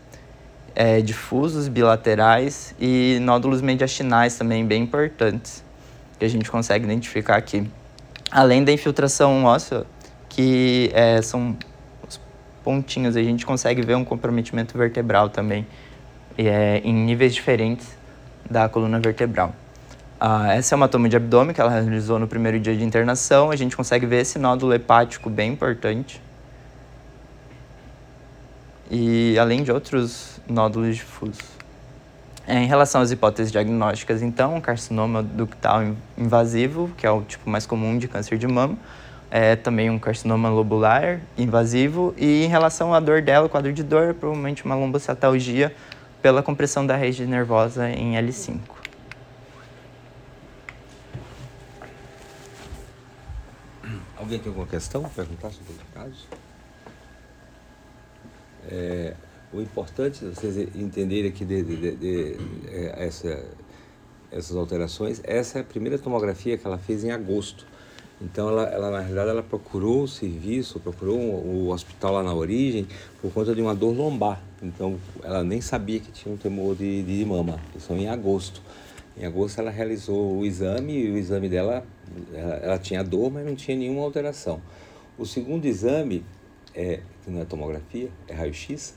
é, 0.74 1.00
difusos, 1.00 1.67
bilaterais 1.67 2.74
e 2.79 3.20
nódulos 3.22 3.62
mediastinais 3.62 4.36
também 4.36 4.65
bem 4.65 4.82
importantes, 4.82 5.63
que 6.17 6.25
a 6.25 6.27
gente 6.27 6.50
consegue 6.50 6.86
identificar 6.86 7.36
aqui 7.36 7.70
além 8.32 8.63
da 8.63 8.72
infiltração 8.72 9.46
óssea, 9.46 9.86
que 10.29 10.91
é, 10.94 11.22
são 11.22 11.58
os 12.08 12.20
pontinhos. 12.63 13.15
A 13.15 13.24
gente 13.24 13.46
consegue 13.46 13.82
ver 13.82 13.96
um 13.96 14.03
comprometimento 14.03 14.77
vertebral 14.77 15.29
também, 15.29 15.65
é, 16.38 16.82
em 16.84 16.94
níveis 16.94 17.34
diferentes 17.34 17.88
da 18.50 18.67
coluna 18.70 19.00
vertebral. 19.00 19.53
Ah, 20.20 20.53
essa 20.53 20.74
é 20.74 20.77
uma 20.77 20.88
toma 20.88 21.10
de 21.10 21.15
abdômen 21.17 21.53
que 21.53 21.60
ela 21.60 21.70
realizou 21.70 22.17
no 22.17 22.27
primeiro 22.27 22.60
dia 22.60 22.75
de 22.75 22.84
internação. 22.84 23.51
A 23.51 23.55
gente 23.55 23.75
consegue 23.75 24.05
ver 24.05 24.22
esse 24.22 24.39
nódulo 24.39 24.74
hepático 24.74 25.29
bem 25.29 25.51
importante. 25.51 26.22
E 28.89 29.38
além 29.38 29.63
de 29.63 29.72
outros 29.72 30.39
nódulos 30.48 30.96
difusos. 30.96 31.54
É, 32.47 32.59
em 32.59 32.67
relação 32.67 33.01
às 33.01 33.09
hipóteses 33.09 33.51
diagnósticas, 33.51 34.21
então, 34.21 34.61
carcinoma 34.61 35.23
ductal 35.23 35.81
invasivo, 36.15 36.91
que 36.95 37.05
é 37.05 37.09
o 37.09 37.23
tipo 37.23 37.49
mais 37.49 37.65
comum 37.65 37.97
de 37.97 38.07
câncer 38.07 38.37
de 38.37 38.47
mama, 38.47 38.77
é 39.31 39.55
também 39.55 39.89
um 39.89 39.97
carcinoma 39.97 40.47
lobular 40.49 41.21
invasivo. 41.35 42.13
E 42.17 42.43
em 42.43 42.47
relação 42.47 42.93
à 42.93 42.99
dor 42.99 43.21
dela, 43.23 43.47
o 43.47 43.49
quadro 43.49 43.73
de 43.73 43.81
dor, 43.81 44.13
provavelmente 44.13 44.63
uma 44.63 44.75
lombocetalgia 44.75 45.75
pela 46.21 46.43
compressão 46.43 46.85
da 46.85 46.95
rede 46.95 47.25
nervosa 47.25 47.89
em 47.89 48.13
L5. 48.13 48.59
Alguém 54.17 54.39
tem 54.39 54.47
alguma 54.49 54.67
questão 54.67 55.03
perguntar 55.03 55.51
sobre 55.51 55.73
o 55.73 55.99
caso? 55.99 56.27
É, 58.67 59.13
o 59.55 59.62
importante 59.62 60.25
vocês 60.25 60.57
entenderem 60.75 61.29
aqui 61.29 61.45
de, 61.45 61.63
de, 61.63 61.75
de, 61.77 61.95
de 61.95 62.38
é, 62.67 63.05
essa, 63.05 63.45
essas 64.31 64.55
alterações, 64.55 65.21
essa 65.24 65.59
é 65.59 65.62
a 65.62 65.63
primeira 65.63 65.97
tomografia 65.97 66.57
que 66.57 66.67
ela 66.67 66.77
fez 66.77 67.03
em 67.03 67.12
agosto. 67.12 67.65
Então, 68.21 68.47
ela, 68.50 68.63
ela 68.63 68.91
na 68.91 69.00
realidade, 69.00 69.29
ela 69.29 69.43
procurou 69.43 70.03
o 70.03 70.07
serviço, 70.07 70.79
procurou 70.79 71.17
o 71.17 71.69
hospital 71.69 72.13
lá 72.13 72.24
na 72.24 72.33
origem 72.33 72.88
por 73.21 73.31
conta 73.31 73.53
de 73.53 73.62
uma 73.62 73.75
dor 73.75 73.93
lombar. 73.95 74.41
Então, 74.62 74.97
ela 75.21 75.43
nem 75.43 75.59
sabia 75.59 76.00
que 76.00 76.12
tinha 76.12 76.33
um 76.33 76.38
temor 76.38 76.75
de, 76.75 77.03
de 77.03 77.25
mama. 77.25 77.59
Isso 77.75 77.91
em 77.93 78.07
agosto. 78.07 78.62
Em 79.17 79.25
agosto, 79.25 79.59
ela 79.59 79.69
realizou 79.69 80.38
o 80.38 80.45
exame 80.45 80.93
e 80.93 81.12
o 81.12 81.17
exame 81.17 81.50
dela, 81.50 81.85
ela, 82.33 82.55
ela 82.55 82.77
tinha 82.77 83.03
dor, 83.03 83.31
mas 83.31 83.45
não 83.45 83.55
tinha 83.55 83.75
nenhuma 83.75 84.03
alteração. 84.03 84.62
O 85.17 85.25
segundo 85.25 85.65
exame, 85.65 86.24
é, 86.74 87.01
que 87.24 87.31
não 87.31 87.41
é 87.41 87.45
tomografia, 87.45 88.09
é 88.29 88.33
raio-x, 88.33 88.95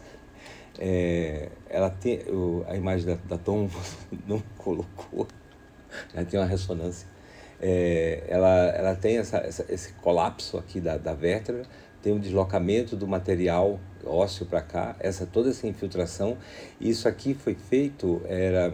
é, 0.78 1.48
ela 1.68 1.90
tem 1.90 2.20
o, 2.28 2.64
a 2.68 2.76
imagem 2.76 3.06
da, 3.06 3.14
da 3.28 3.38
Tom 3.38 3.68
não 4.26 4.42
colocou, 4.56 5.26
ela 6.14 6.24
tem 6.24 6.38
uma 6.38 6.46
ressonância. 6.46 7.06
É, 7.60 8.22
ela, 8.28 8.66
ela 8.68 8.94
tem 8.94 9.18
essa, 9.18 9.38
essa, 9.38 9.66
esse 9.68 9.92
colapso 9.94 10.56
aqui 10.58 10.80
da, 10.80 10.96
da 10.96 11.12
vértebra, 11.12 11.64
tem 12.00 12.12
um 12.12 12.18
deslocamento 12.18 12.94
do 12.94 13.08
material 13.08 13.80
ósseo 14.04 14.46
para 14.46 14.60
cá, 14.60 14.94
essa 15.00 15.26
toda 15.26 15.50
essa 15.50 15.66
infiltração. 15.66 16.38
Isso 16.80 17.08
aqui 17.08 17.34
foi 17.34 17.54
feito 17.54 18.22
era 18.26 18.72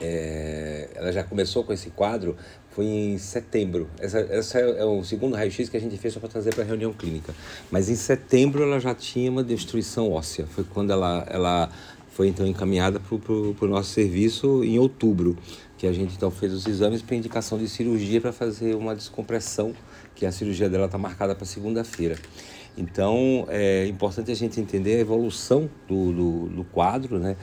é, 0.00 0.88
ela 0.94 1.12
já 1.12 1.22
começou 1.22 1.64
com 1.64 1.72
esse 1.72 1.90
quadro 1.90 2.36
foi 2.74 2.84
em 2.86 3.18
setembro. 3.18 3.88
Essa, 3.98 4.18
essa 4.18 4.58
é, 4.58 4.80
é 4.80 4.84
o 4.84 5.04
segundo 5.04 5.36
raio-x 5.36 5.68
que 5.68 5.76
a 5.76 5.80
gente 5.80 5.96
fez 5.96 6.12
só 6.12 6.20
para 6.20 6.28
trazer 6.28 6.54
para 6.54 6.64
a 6.64 6.66
reunião 6.66 6.92
clínica. 6.92 7.34
Mas 7.70 7.88
em 7.88 7.94
setembro 7.94 8.62
ela 8.62 8.80
já 8.80 8.94
tinha 8.94 9.30
uma 9.30 9.44
destruição 9.44 10.10
óssea. 10.10 10.46
Foi 10.46 10.64
quando 10.64 10.92
ela, 10.92 11.24
ela 11.30 11.70
foi 12.10 12.28
então 12.28 12.46
encaminhada 12.46 13.00
para 13.00 13.14
o 13.66 13.68
nosso 13.68 13.90
serviço 13.90 14.64
em 14.64 14.78
outubro, 14.78 15.36
que 15.78 15.86
a 15.86 15.92
gente 15.92 16.14
então 16.16 16.30
fez 16.30 16.52
os 16.52 16.66
exames 16.66 17.00
para 17.00 17.14
indicação 17.14 17.58
de 17.58 17.68
cirurgia 17.68 18.20
para 18.20 18.32
fazer 18.32 18.74
uma 18.74 18.94
descompressão, 18.94 19.72
que 20.14 20.26
a 20.26 20.32
cirurgia 20.32 20.68
dela 20.68 20.86
está 20.86 20.98
marcada 20.98 21.34
para 21.34 21.44
segunda-feira. 21.44 22.16
Então, 22.76 23.46
é 23.48 23.86
importante 23.86 24.32
a 24.32 24.34
gente 24.34 24.60
entender 24.60 24.96
a 24.96 24.98
evolução 24.98 25.70
do, 25.86 26.12
do, 26.12 26.48
do, 26.48 26.64
quadro, 26.64 27.18
né? 27.18 27.36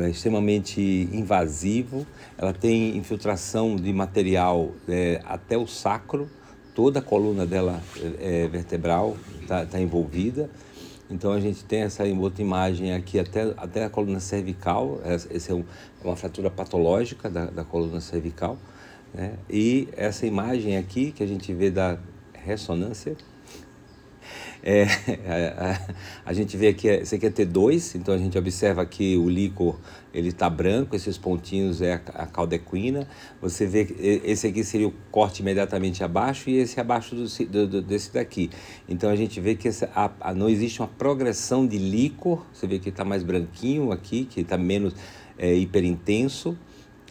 É 0.00 0.08
extremamente 0.08 0.80
invasivo, 1.12 2.06
ela 2.38 2.54
tem 2.54 2.96
infiltração 2.96 3.76
de 3.76 3.92
material 3.92 4.70
é, 4.88 5.20
até 5.26 5.58
o 5.58 5.66
sacro, 5.66 6.28
toda 6.74 7.00
a 7.00 7.02
coluna 7.02 7.44
dela 7.44 7.82
é, 8.18 8.44
é 8.44 8.48
vertebral 8.48 9.16
está 9.42 9.66
tá 9.66 9.78
envolvida. 9.80 10.48
Então, 11.10 11.32
a 11.32 11.40
gente 11.40 11.64
tem 11.64 11.80
essa 11.80 12.04
outra 12.04 12.42
imagem 12.42 12.92
aqui 12.94 13.18
até, 13.18 13.54
até 13.56 13.84
a 13.84 13.90
coluna 13.90 14.20
cervical, 14.20 15.00
essa 15.04 15.52
é 15.52 15.54
um, 15.54 15.64
uma 16.04 16.16
fratura 16.16 16.50
patológica 16.50 17.28
da, 17.28 17.46
da 17.46 17.64
coluna 17.64 18.00
cervical. 18.00 18.58
Né? 19.12 19.34
E 19.48 19.88
essa 19.96 20.26
imagem 20.26 20.76
aqui 20.76 21.12
que 21.12 21.22
a 21.22 21.26
gente 21.26 21.52
vê 21.52 21.70
da 21.70 21.98
ressonância 22.34 23.16
é, 24.62 24.84
a, 25.26 25.70
a, 25.70 25.80
a, 26.26 26.32
gente 26.32 26.56
vê 26.56 26.68
aqui, 26.68 26.88
esse 26.88 27.14
aqui 27.14 27.26
é 27.26 27.30
T2, 27.30 27.96
então 27.96 28.14
a 28.14 28.18
gente 28.18 28.36
observa 28.36 28.84
que 28.84 29.16
o 29.16 29.28
líquor 29.28 29.78
ele 30.12 30.28
está 30.28 30.48
branco, 30.50 30.96
esses 30.96 31.16
pontinhos 31.16 31.80
é 31.80 31.94
a, 31.94 32.22
a 32.22 32.26
caldequina. 32.26 33.06
Você 33.40 33.66
vê 33.66 33.84
que 33.84 33.94
esse 34.24 34.46
aqui 34.46 34.64
seria 34.64 34.88
o 34.88 34.94
corte 35.10 35.42
imediatamente 35.42 36.02
abaixo 36.02 36.50
e 36.50 36.56
esse 36.56 36.80
abaixo 36.80 37.14
do, 37.14 37.66
do, 37.66 37.82
desse 37.82 38.12
daqui. 38.12 38.50
Então 38.88 39.10
a 39.10 39.16
gente 39.16 39.40
vê 39.40 39.54
que 39.54 39.68
essa, 39.68 39.90
a, 39.94 40.34
não 40.34 40.48
existe 40.48 40.80
uma 40.80 40.88
progressão 40.88 41.66
de 41.66 41.78
líquor, 41.78 42.44
você 42.52 42.66
vê 42.66 42.78
que 42.78 42.88
está 42.88 43.04
mais 43.04 43.22
branquinho 43.22 43.92
aqui, 43.92 44.24
que 44.24 44.40
está 44.40 44.58
menos 44.58 44.94
é, 45.36 45.54
hiperintenso. 45.54 46.58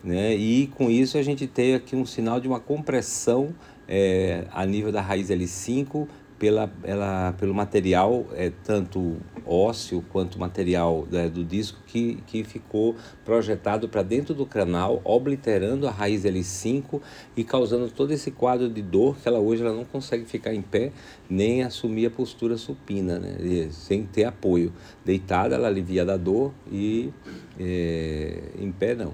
Né? 0.04 0.36
E 0.36 0.68
com 0.68 0.89
isso 0.89 1.18
a 1.18 1.24
gente 1.24 1.48
tem 1.48 1.75
aqui 1.75 1.96
um 1.96 2.06
sinal 2.06 2.39
de 2.39 2.48
uma 2.48 2.60
compressão 2.60 3.54
é, 3.88 4.46
a 4.51 4.66
nível 4.66 4.92
da 4.92 5.01
raiz 5.01 5.30
L5 5.30 6.08
pela, 6.39 6.72
ela, 6.84 7.34
pelo 7.34 7.53
material, 7.53 8.25
é, 8.34 8.51
tanto 8.63 9.17
ósseo 9.46 10.03
quanto 10.12 10.39
material 10.39 11.08
né, 11.10 11.27
do 11.29 11.44
disco, 11.44 11.79
que, 11.88 12.20
que 12.27 12.44
ficou 12.44 12.96
projetado 13.25 13.88
para 13.89 14.03
dentro 14.03 14.34
do 14.34 14.46
canal, 14.46 15.01
obliterando 15.03 15.88
a 15.88 15.91
raiz 15.91 16.24
L5 16.24 17.01
e 17.36 17.44
causando 17.44 17.89
todo 17.89 18.12
esse 18.12 18.32
quadro 18.32 18.70
de 18.70 18.82
dor 18.82 19.17
que 19.17 19.27
ela 19.27 19.39
hoje 19.39 19.63
ela 19.63 19.74
não 19.74 19.86
consegue 19.86 20.25
ficar 20.25 20.53
em 20.53 20.62
pé 20.62 20.91
nem 21.29 21.63
assumir 21.63 22.08
a 22.08 22.12
postura 22.12 22.58
supina, 22.58 23.20
né, 23.20 23.70
sem 23.72 24.03
ter 24.03 24.25
apoio. 24.25 24.72
Deitada, 25.03 25.56
ela 25.56 25.67
alivia 25.67 26.06
da 26.06 26.17
dor 26.17 26.53
e 26.72 27.12
é, 27.60 28.51
em 28.60 28.72
pé 28.72 28.94
não. 28.96 29.13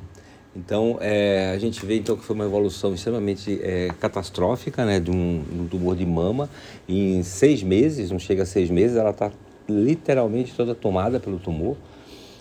Então, 0.56 0.98
é, 1.02 1.52
a 1.54 1.58
gente 1.58 1.84
vê 1.84 1.98
então 1.98 2.16
que 2.16 2.24
foi 2.24 2.36
uma 2.36 2.46
evolução 2.46 2.94
extremamente 2.94 3.60
é, 3.64 3.90
catastrófica, 4.00 4.86
né, 4.86 5.00
de 5.00 5.10
um, 5.10 5.44
um, 5.52 5.68
tumor 5.68 5.96
de 5.96 6.06
mama. 6.06 6.48
Em 6.88 7.24
seis 7.24 7.64
meses, 7.64 8.12
não 8.12 8.20
chega 8.20 8.44
a 8.44 8.46
seis 8.46 8.70
meses, 8.70 8.96
ela 8.96 9.10
está 9.10 9.32
literalmente 9.68 10.54
toda 10.54 10.76
tomada 10.76 11.20
pelo 11.20 11.40
tumor. 11.40 11.76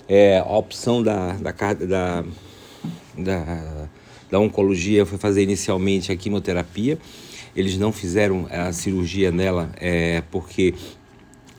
É, 0.06 0.38
a 0.40 0.56
opção 0.58 1.02
da, 1.02 1.32
da, 1.32 1.52
da, 1.52 2.24
da, 3.16 3.88
da 4.30 4.38
oncologia 4.38 5.06
foi 5.06 5.16
fazer 5.16 5.42
inicialmente 5.42 6.12
a 6.12 6.16
quimioterapia. 6.16 6.98
Eles 7.56 7.78
não 7.78 7.92
fizeram 7.92 8.46
a 8.50 8.72
cirurgia 8.72 9.30
nela 9.30 9.70
é, 9.76 10.22
porque 10.30 10.74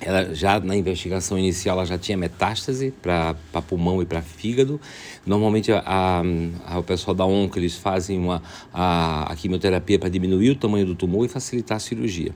ela 0.02 0.34
já 0.34 0.60
na 0.60 0.76
investigação 0.76 1.38
inicial 1.38 1.78
ela 1.78 1.86
já 1.86 1.98
tinha 1.98 2.18
metástase 2.18 2.94
para 3.02 3.36
pulmão 3.68 4.02
e 4.02 4.06
para 4.06 4.22
fígado. 4.22 4.80
Normalmente 5.26 5.72
a, 5.72 6.22
a, 6.66 6.80
o 6.80 6.84
pessoal 6.84 7.16
da 7.16 7.26
ONCO 7.26 7.58
eles 7.58 7.76
fazem 7.76 8.18
uma, 8.18 8.42
a, 8.74 9.32
a 9.32 9.36
quimioterapia 9.36 9.98
para 9.98 10.10
diminuir 10.10 10.52
o 10.52 10.56
tamanho 10.56 10.86
do 10.86 10.96
tumor 10.96 11.26
e 11.26 11.30
facilitar 11.30 11.78
a 11.78 11.80
cirurgia. 11.80 12.34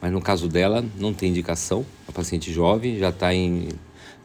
Mas 0.00 0.12
no 0.12 0.20
caso 0.20 0.48
dela 0.48 0.84
não 0.98 1.12
tem 1.14 1.30
indicação, 1.30 1.84
a 2.06 2.12
paciente 2.12 2.52
jovem 2.52 2.98
já 2.98 3.08
está 3.08 3.34
em 3.34 3.68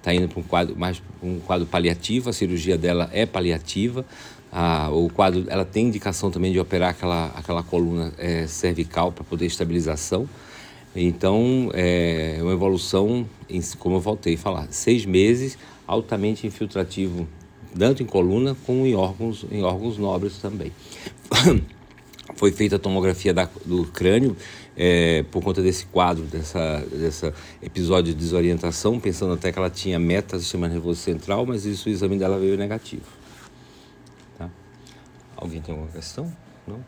está 0.02 0.14
indo 0.14 0.28
para 0.28 0.40
um 0.40 0.44
quadro 0.44 0.76
mais 0.76 1.02
um 1.22 1.40
quadro 1.40 1.68
paliativo, 1.68 2.30
a 2.30 2.34
cirurgia 2.34 2.78
dela 2.78 3.10
é 3.14 3.26
paliativa. 3.26 4.04
A, 4.52 4.90
o 4.90 5.10
quadro, 5.10 5.46
ela 5.48 5.64
tem 5.64 5.88
indicação 5.88 6.30
também 6.30 6.52
de 6.52 6.60
operar 6.60 6.90
aquela, 6.90 7.28
aquela 7.28 7.64
coluna 7.64 8.12
é, 8.18 8.46
cervical 8.48 9.12
para 9.12 9.24
poder 9.24 9.46
estabilização. 9.46 10.28
Então, 10.96 11.70
é 11.74 12.38
uma 12.42 12.52
evolução, 12.52 13.28
como 13.80 13.96
eu 13.96 14.00
voltei 14.00 14.36
a 14.36 14.38
falar, 14.38 14.68
seis 14.72 15.06
meses, 15.06 15.58
altamente 15.88 16.46
infiltrativo, 16.46 17.28
tanto 17.78 18.04
em 18.04 18.06
coluna 18.06 18.56
como 18.66 18.86
em 18.86 18.94
órgãos, 18.94 19.46
em 19.50 19.64
órgãos 19.64 19.98
nobres 19.98 20.38
também. 20.40 20.72
Foi 22.36 22.52
feita 22.52 22.78
a 22.78 22.80
tomografia 22.80 23.34
da, 23.34 23.48
do 23.66 23.86
crânio 23.86 24.36
é, 24.76 25.24
por 25.24 25.44
conta 25.44 25.62
desse 25.62 25.86
quadro, 25.86 26.24
dessa, 26.24 26.80
dessa 26.92 27.34
episódio 27.62 28.14
de 28.14 28.20
desorientação, 28.20 29.00
pensando 29.00 29.34
até 29.34 29.52
que 29.52 29.60
ela 29.60 29.70
tinha 29.70 30.00
meta 30.00 30.40
sistema 30.40 30.68
nervoso 30.68 31.00
central, 31.00 31.46
mas 31.46 31.66
isso 31.66 31.88
o 31.88 31.92
exame 31.92 32.18
dela 32.18 32.40
veio 32.40 32.58
negativo. 32.58 33.06
Tá? 34.38 34.50
Alguém 35.36 35.62
tem 35.62 35.74
alguma 35.74 35.92
questão? 35.92 36.32
Não? 36.68 36.84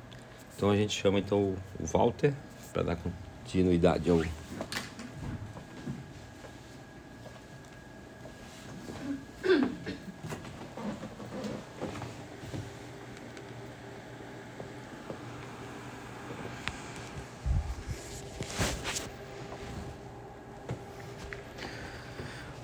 Então 0.56 0.70
a 0.70 0.76
gente 0.76 1.00
chama 1.00 1.20
então 1.20 1.56
o 1.80 1.86
Walter 1.86 2.34
para 2.72 2.84
dar 2.84 2.96
continuidade 3.44 4.10
ao 4.10 4.24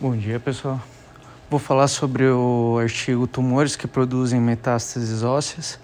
Bom 0.01 0.15
dia, 0.15 0.39
pessoal. 0.39 0.81
Vou 1.49 1.59
falar 1.59 1.89
sobre 1.89 2.23
o 2.25 2.77
artigo 2.79 3.27
Tumores 3.27 3.75
que 3.75 3.85
produzem 3.85 4.39
metástases 4.39 5.23
ósseas. 5.23 5.77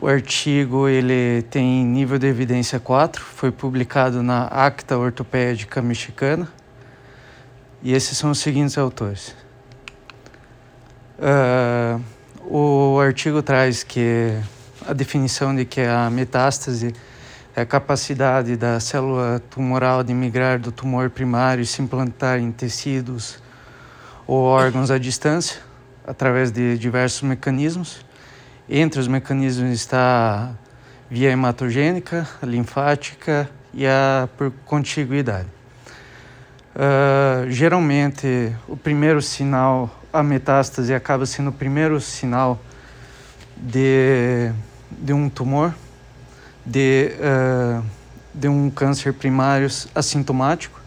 O 0.00 0.06
artigo 0.06 0.88
ele 0.88 1.42
tem 1.50 1.84
nível 1.84 2.20
de 2.20 2.26
evidência 2.28 2.78
4, 2.78 3.20
foi 3.20 3.50
publicado 3.50 4.22
na 4.22 4.44
Acta 4.44 4.96
Ortopédica 4.96 5.82
Mexicana. 5.82 6.46
E 7.82 7.92
esses 7.92 8.16
são 8.16 8.30
os 8.30 8.38
seguintes 8.38 8.78
autores. 8.78 9.34
Uh, 11.18 12.00
o 12.44 13.00
artigo 13.00 13.42
traz 13.42 13.82
que 13.82 14.38
a 14.86 14.92
definição 14.92 15.54
de 15.54 15.64
que 15.64 15.80
a 15.80 16.08
metástase 16.08 16.94
é 17.56 17.62
a 17.62 17.66
capacidade 17.66 18.56
da 18.56 18.78
célula 18.78 19.42
tumoral 19.50 20.04
de 20.04 20.14
migrar 20.14 20.60
do 20.60 20.70
tumor 20.70 21.10
primário 21.10 21.62
e 21.62 21.66
se 21.66 21.82
implantar 21.82 22.38
em 22.38 22.52
tecidos 22.52 23.42
ou 24.28 24.44
órgãos 24.44 24.92
à 24.92 24.98
distância, 24.98 25.60
através 26.06 26.52
de 26.52 26.78
diversos 26.78 27.22
mecanismos. 27.22 28.06
Entre 28.70 29.00
os 29.00 29.08
mecanismos 29.08 29.70
está 29.70 30.52
via 31.10 31.30
hematogênica, 31.30 32.28
linfática 32.42 33.48
e 33.72 33.86
a 33.86 34.28
por 34.36 34.52
contiguidade. 34.66 35.48
Uh, 36.76 37.50
geralmente, 37.50 38.54
o 38.68 38.76
primeiro 38.76 39.22
sinal, 39.22 39.98
a 40.12 40.22
metástase, 40.22 40.92
acaba 40.92 41.24
sendo 41.24 41.48
o 41.48 41.52
primeiro 41.52 41.98
sinal 41.98 42.60
de, 43.56 44.52
de 44.90 45.14
um 45.14 45.30
tumor, 45.30 45.74
de, 46.64 47.12
uh, 47.20 47.82
de 48.34 48.48
um 48.48 48.68
câncer 48.68 49.14
primário 49.14 49.68
assintomático. 49.94 50.78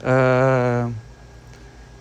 Uh, 0.00 0.90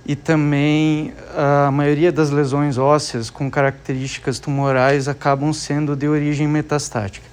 e 0.08 0.16
também 0.16 1.14
a 1.36 1.70
maioria 1.70 2.14
das 2.14 2.30
lesões 2.30 2.78
ósseas 2.78 3.30
com 3.30 3.52
características 3.52 4.40
tumorais 4.40 5.10
acabam 5.10 5.52
sendo 5.52 5.98
de 5.98 6.08
origem 6.08 6.48
metastática. 6.48 7.28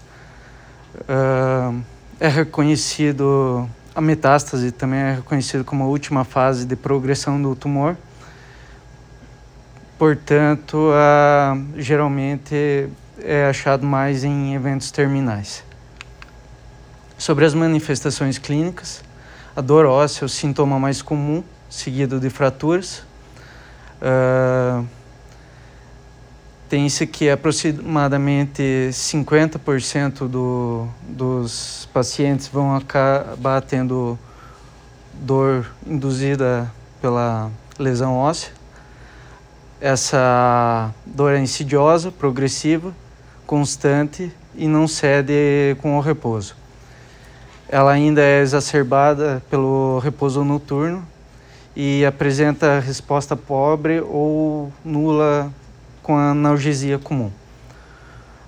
Uh, 1.03 1.81
é 2.19 2.27
reconhecido, 2.27 3.71
a 3.95 4.01
metástase 4.01 4.73
também 4.73 4.99
é 4.99 5.15
reconhecida 5.15 5.63
como 5.63 5.85
a 5.85 5.87
última 5.87 6.25
fase 6.25 6.67
de 6.67 6.75
progressão 6.75 7.41
do 7.41 7.55
tumor, 7.55 7.97
portanto, 9.97 10.91
geralmente 11.77 12.89
é 13.23 13.47
achado 13.49 13.87
mais 13.87 14.25
em 14.25 14.55
eventos 14.55 14.91
terminais. 14.91 15.63
Sobre 17.17 17.45
as 17.45 17.55
manifestações 17.55 18.37
clínicas, 18.37 19.03
a 19.55 19.61
dor 19.61 19.87
óssea 19.87 20.25
é 20.25 20.27
o 20.27 20.29
sintoma 20.29 20.81
mais 20.81 21.01
comum, 21.01 21.45
seguido 21.75 22.21
de 22.21 22.31
fraturas. 22.31 23.03
Uh, 24.01 24.87
Tem-se 26.69 27.07
que 27.07 27.29
aproximadamente 27.29 28.89
50% 28.91 30.27
do, 30.27 30.89
dos 31.03 31.89
pacientes 31.93 32.49
vão 32.49 32.75
acabar 32.75 33.61
tendo 33.61 34.19
dor 35.13 35.71
induzida 35.87 36.69
pela 37.01 37.51
lesão 37.79 38.17
óssea. 38.17 38.51
Essa 39.81 40.93
dor 41.05 41.35
é 41.35 41.39
insidiosa, 41.39 42.11
progressiva, 42.11 42.93
constante 43.47 44.33
e 44.55 44.67
não 44.67 44.89
cede 44.89 45.77
com 45.83 45.99
o 45.99 46.01
repouso. 46.01 46.57
Ela 47.69 47.93
ainda 47.93 48.23
é 48.23 48.41
exacerbada 48.41 49.43
pelo 49.51 49.99
repouso 49.99 50.43
noturno 50.43 51.07
e 51.77 52.05
apresenta 52.05 52.79
resposta 52.79 53.37
pobre 53.37 54.01
ou 54.01 54.73
nula 54.85 55.53
com 56.03 56.17
a 56.17 56.31
analgesia 56.31 56.99
comum. 56.99 57.31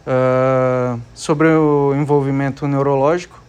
Uh, 0.06 1.00
sobre 1.14 1.48
o 1.48 1.92
envolvimento 1.96 2.68
neurológico, 2.68 3.42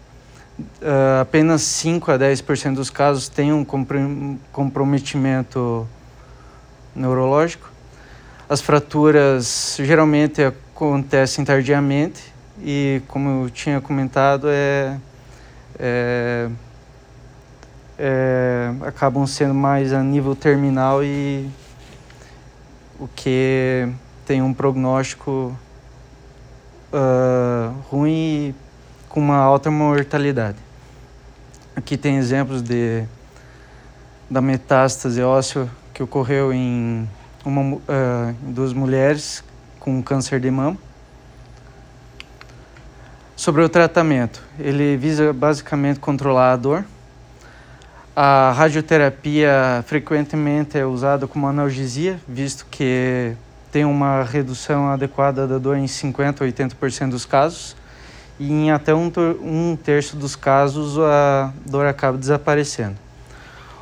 uh, 0.59 1.21
apenas 1.21 1.61
5 1.61 2.11
a 2.11 2.17
10% 2.17 2.73
dos 2.73 2.89
casos 2.89 3.29
têm 3.29 3.53
um 3.53 3.63
comprometimento 4.51 5.87
neurológico. 6.95 7.69
As 8.49 8.61
fraturas 8.61 9.77
geralmente 9.79 10.41
acontecem 10.41 11.45
tardiamente 11.45 12.33
e, 12.59 13.01
como 13.07 13.43
eu 13.45 13.49
tinha 13.51 13.79
comentado, 13.79 14.47
é, 14.49 14.97
é 15.77 16.49
é, 17.97 18.71
acabam 18.81 19.25
sendo 19.25 19.53
mais 19.53 19.91
a 19.91 20.03
nível 20.03 20.35
terminal 20.35 21.03
e 21.03 21.49
o 22.99 23.07
que 23.07 23.87
tem 24.25 24.41
um 24.41 24.53
prognóstico 24.53 25.57
uh, 26.93 27.73
ruim 27.89 28.49
e 28.49 28.55
com 29.09 29.19
uma 29.19 29.37
alta 29.37 29.71
mortalidade. 29.71 30.57
Aqui 31.75 31.97
tem 31.97 32.17
exemplos 32.17 32.61
de 32.61 33.03
da 34.29 34.41
metástase 34.41 35.21
óssea 35.21 35.69
que 35.93 36.03
ocorreu 36.03 36.51
em, 36.51 37.09
uma, 37.45 37.75
uh, 37.75 37.81
em 38.43 38.51
duas 38.51 38.73
mulheres 38.73 39.43
com 39.79 40.03
câncer 40.03 40.39
de 40.39 40.51
mama. 40.51 40.77
Sobre 43.35 43.63
o 43.63 43.69
tratamento, 43.69 44.43
ele 44.59 44.97
visa 44.97 45.31
basicamente 45.31 45.99
controlar 45.99 46.53
a 46.53 46.55
dor 46.57 46.83
a 48.19 48.51
radioterapia 48.51 49.85
frequentemente 49.85 50.75
é 50.75 50.83
usada 50.83 51.27
como 51.27 51.45
analgesia, 51.45 52.19
visto 52.27 52.65
que 52.65 53.33
tem 53.71 53.85
uma 53.85 54.23
redução 54.23 54.87
adequada 54.87 55.45
da 55.45 55.59
dor 55.59 55.77
em 55.77 55.85
50% 55.85 56.41
a 56.41 56.45
80% 56.45 57.11
dos 57.11 57.27
casos. 57.27 57.75
E 58.39 58.51
em 58.51 58.71
até 58.71 58.91
um, 58.91 59.11
um 59.39 59.75
terço 59.75 60.15
dos 60.17 60.35
casos 60.35 60.97
a 60.97 61.53
dor 61.63 61.85
acaba 61.85 62.17
desaparecendo. 62.17 62.95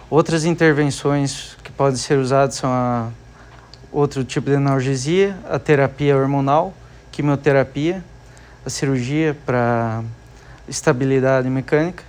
Outras 0.09 0.43
intervenções 0.43 1.55
que 1.63 1.71
podem 1.71 1.95
ser 1.95 2.17
usadas 2.17 2.55
são 2.55 2.69
a 2.69 3.07
outro 3.89 4.21
tipo 4.25 4.49
de 4.49 4.57
analgesia, 4.57 5.37
a 5.49 5.57
terapia 5.57 6.17
hormonal, 6.17 6.73
quimioterapia, 7.09 8.03
a 8.65 8.69
cirurgia 8.69 9.33
para 9.45 10.03
estabilidade 10.67 11.49
mecânica 11.49 12.03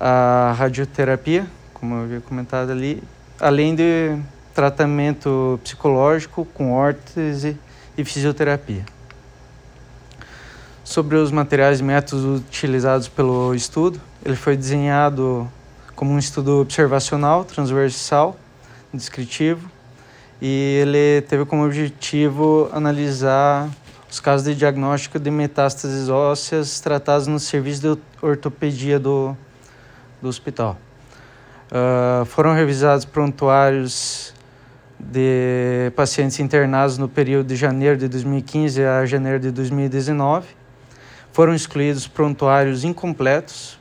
a 0.00 0.54
radioterapia, 0.56 1.46
como 1.74 1.94
eu 1.94 2.04
havia 2.04 2.20
comentado 2.22 2.70
ali, 2.70 3.02
além 3.38 3.74
de 3.74 4.16
tratamento 4.54 5.60
psicológico 5.62 6.46
com 6.54 6.72
órtese 6.72 7.58
e 7.96 8.04
fisioterapia. 8.04 8.84
Sobre 10.82 11.16
os 11.16 11.30
materiais 11.30 11.80
e 11.80 11.82
métodos 11.82 12.40
utilizados 12.40 13.08
pelo 13.08 13.54
estudo, 13.54 14.00
ele 14.24 14.34
foi 14.34 14.56
desenhado 14.56 15.48
como 15.94 16.12
um 16.12 16.18
estudo 16.18 16.62
observacional, 16.62 17.44
transversal, 17.44 18.36
descritivo, 18.92 19.70
e 20.40 20.80
ele 20.82 21.20
teve 21.28 21.44
como 21.44 21.66
objetivo 21.66 22.70
analisar 22.72 23.68
os 24.10 24.18
casos 24.18 24.46
de 24.46 24.54
diagnóstico 24.54 25.18
de 25.18 25.30
metástases 25.30 26.08
ósseas 26.08 26.80
tratados 26.80 27.26
no 27.26 27.38
serviço 27.38 27.82
de 27.82 28.00
ortopedia 28.22 28.98
do 28.98 29.36
do 30.20 30.28
hospital. 30.28 30.78
Uh, 31.70 32.24
foram 32.24 32.52
revisados 32.52 33.04
prontuários 33.04 34.34
de 34.98 35.92
pacientes 35.96 36.38
internados 36.40 36.98
no 36.98 37.08
período 37.08 37.46
de 37.46 37.56
janeiro 37.56 37.96
de 37.96 38.08
2015 38.08 38.84
a 38.84 39.06
janeiro 39.06 39.38
de 39.38 39.50
2019. 39.50 40.46
Foram 41.32 41.54
excluídos 41.54 42.06
prontuários 42.06 42.84
incompletos 42.84 43.78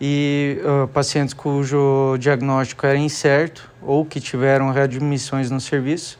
e 0.00 0.60
uh, 0.64 0.88
pacientes 0.88 1.32
cujo 1.32 2.16
diagnóstico 2.18 2.84
era 2.84 2.98
incerto 2.98 3.70
ou 3.80 4.04
que 4.04 4.20
tiveram 4.20 4.70
readmissões 4.70 5.50
no 5.50 5.60
serviço. 5.60 6.18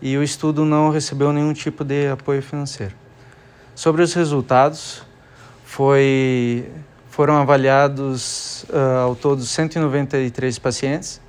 E 0.00 0.16
o 0.16 0.22
estudo 0.22 0.64
não 0.64 0.90
recebeu 0.90 1.32
nenhum 1.32 1.52
tipo 1.52 1.82
de 1.82 2.08
apoio 2.08 2.40
financeiro. 2.40 2.94
Sobre 3.74 4.02
os 4.02 4.14
resultados, 4.14 5.02
foi 5.64 6.68
foram 7.14 7.36
avaliados 7.36 8.64
uh, 8.64 9.04
ao 9.04 9.14
todo 9.14 9.44
193 9.44 10.58
pacientes, 10.58 11.20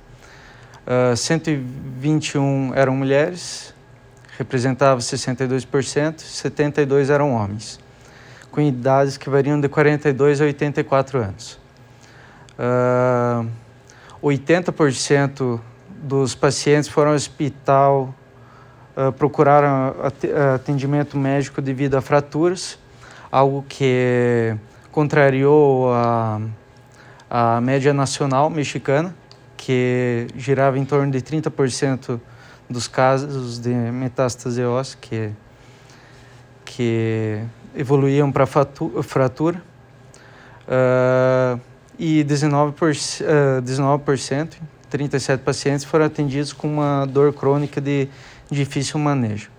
uh, 0.84 1.12
ah, 1.12 1.16
121 1.16 2.72
eram 2.74 2.96
mulheres, 2.96 3.72
representavam 4.36 4.98
62%, 4.98 6.18
72 6.22 7.08
eram 7.08 7.32
homens, 7.34 7.78
com 8.50 8.60
idades 8.60 9.16
que 9.16 9.30
variam 9.30 9.60
de 9.60 9.68
42 9.68 10.40
a 10.40 10.46
84 10.46 11.20
anos. 11.20 11.52
Uh, 11.52 12.58
ah, 12.58 13.46
80% 14.20 15.60
dos 16.02 16.34
pacientes 16.34 16.88
foram 16.88 17.10
ao 17.10 17.16
hospital, 17.16 18.12
uh, 18.96 19.12
procuraram 19.12 19.94
atendimento 20.52 21.16
médico 21.16 21.62
devido 21.62 21.94
a 21.94 22.00
fraturas, 22.00 22.76
algo 23.30 23.64
que 23.68 24.58
contrariou 24.96 25.92
a, 25.92 26.40
a 27.28 27.60
média 27.60 27.92
nacional 27.92 28.48
mexicana, 28.48 29.14
que 29.54 30.26
girava 30.34 30.78
em 30.78 30.86
torno 30.86 31.12
de 31.12 31.20
30% 31.20 32.18
dos 32.66 32.88
casos 32.88 33.58
de 33.58 33.74
metástase 33.74 34.62
óssea 34.64 34.96
que, 34.98 35.30
que 36.64 37.42
evoluíam 37.74 38.32
para 38.32 38.46
fratura. 38.46 39.62
Uh, 40.66 41.60
e 41.98 42.24
19%, 42.24 43.20
uh, 43.20 43.62
19%, 43.62 44.54
37 44.88 45.42
pacientes 45.42 45.84
foram 45.84 46.06
atendidos 46.06 46.54
com 46.54 46.68
uma 46.68 47.04
dor 47.04 47.34
crônica 47.34 47.82
de 47.82 48.08
difícil 48.50 48.98
manejo. 48.98 49.50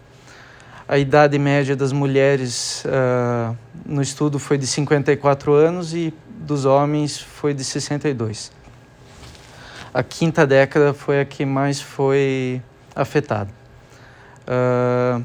A 0.90 0.98
idade 0.98 1.38
média 1.38 1.76
das 1.76 1.92
mulheres 1.92 2.86
uh, 2.86 3.54
no 3.86 4.02
estudo 4.02 4.40
foi 4.40 4.58
de 4.58 4.66
54 4.66 5.52
anos 5.52 5.94
e 5.94 6.14
dos 6.30 6.64
homens 6.64 7.20
foi 7.20 7.54
de 7.54 7.62
62. 7.62 8.54
A 9.94 10.02
quinta 10.02 10.48
década 10.48 10.94
foi 10.94 11.20
a 11.20 11.26
que 11.26 11.46
mais 11.46 11.82
foi 11.82 12.62
afetada. 12.96 13.50
Uh, 14.48 15.22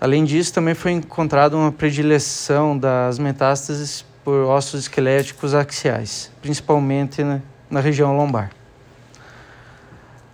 além 0.00 0.24
disso, 0.24 0.54
também 0.54 0.74
foi 0.74 0.92
encontrada 0.92 1.54
uma 1.54 1.70
predileção 1.70 2.78
das 2.78 3.18
metástases 3.18 4.06
por 4.24 4.46
ossos 4.46 4.80
esqueléticos 4.82 5.52
axiais, 5.52 6.32
principalmente 6.40 7.22
na, 7.22 7.40
na 7.68 7.80
região 7.80 8.16
lombar. 8.16 8.50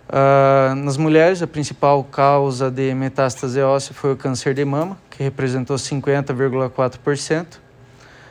Uh, 0.07 0.73
nas 0.75 0.95
mulheres, 0.95 1.41
a 1.41 1.47
principal 1.47 2.01
causa 2.01 2.71
de 2.71 2.93
metástase 2.93 3.61
óssea 3.61 3.93
foi 3.93 4.13
o 4.13 4.15
câncer 4.15 4.53
de 4.53 4.63
mama, 4.63 4.97
que 5.09 5.21
representou 5.21 5.75
50,4%, 5.75 7.59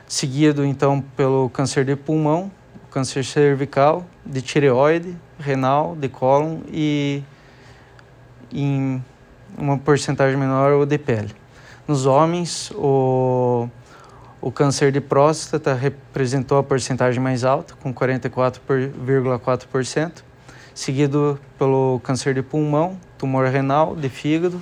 seguido 0.08 0.64
então 0.64 1.02
pelo 1.14 1.50
câncer 1.50 1.84
de 1.84 1.94
pulmão, 1.94 2.50
câncer 2.90 3.26
cervical, 3.26 4.06
de 4.24 4.40
tireoide, 4.40 5.14
renal, 5.38 5.94
de 5.94 6.08
cólon 6.08 6.60
e 6.68 7.22
em 8.50 9.04
uma 9.58 9.76
porcentagem 9.76 10.38
menor 10.38 10.72
o 10.72 10.86
de 10.86 10.96
pele. 10.96 11.34
Nos 11.86 12.06
homens, 12.06 12.70
o, 12.74 13.68
o 14.40 14.50
câncer 14.50 14.90
de 14.90 15.02
próstata 15.02 15.74
representou 15.74 16.56
a 16.56 16.62
porcentagem 16.62 17.22
mais 17.22 17.44
alta, 17.44 17.74
com 17.82 17.92
44,4%, 17.92 20.24
seguido 20.76 21.40
pelo 21.58 21.98
câncer 22.04 22.34
de 22.34 22.42
pulmão, 22.42 23.00
tumor 23.16 23.46
renal, 23.46 23.96
de 23.96 24.10
fígado 24.10 24.60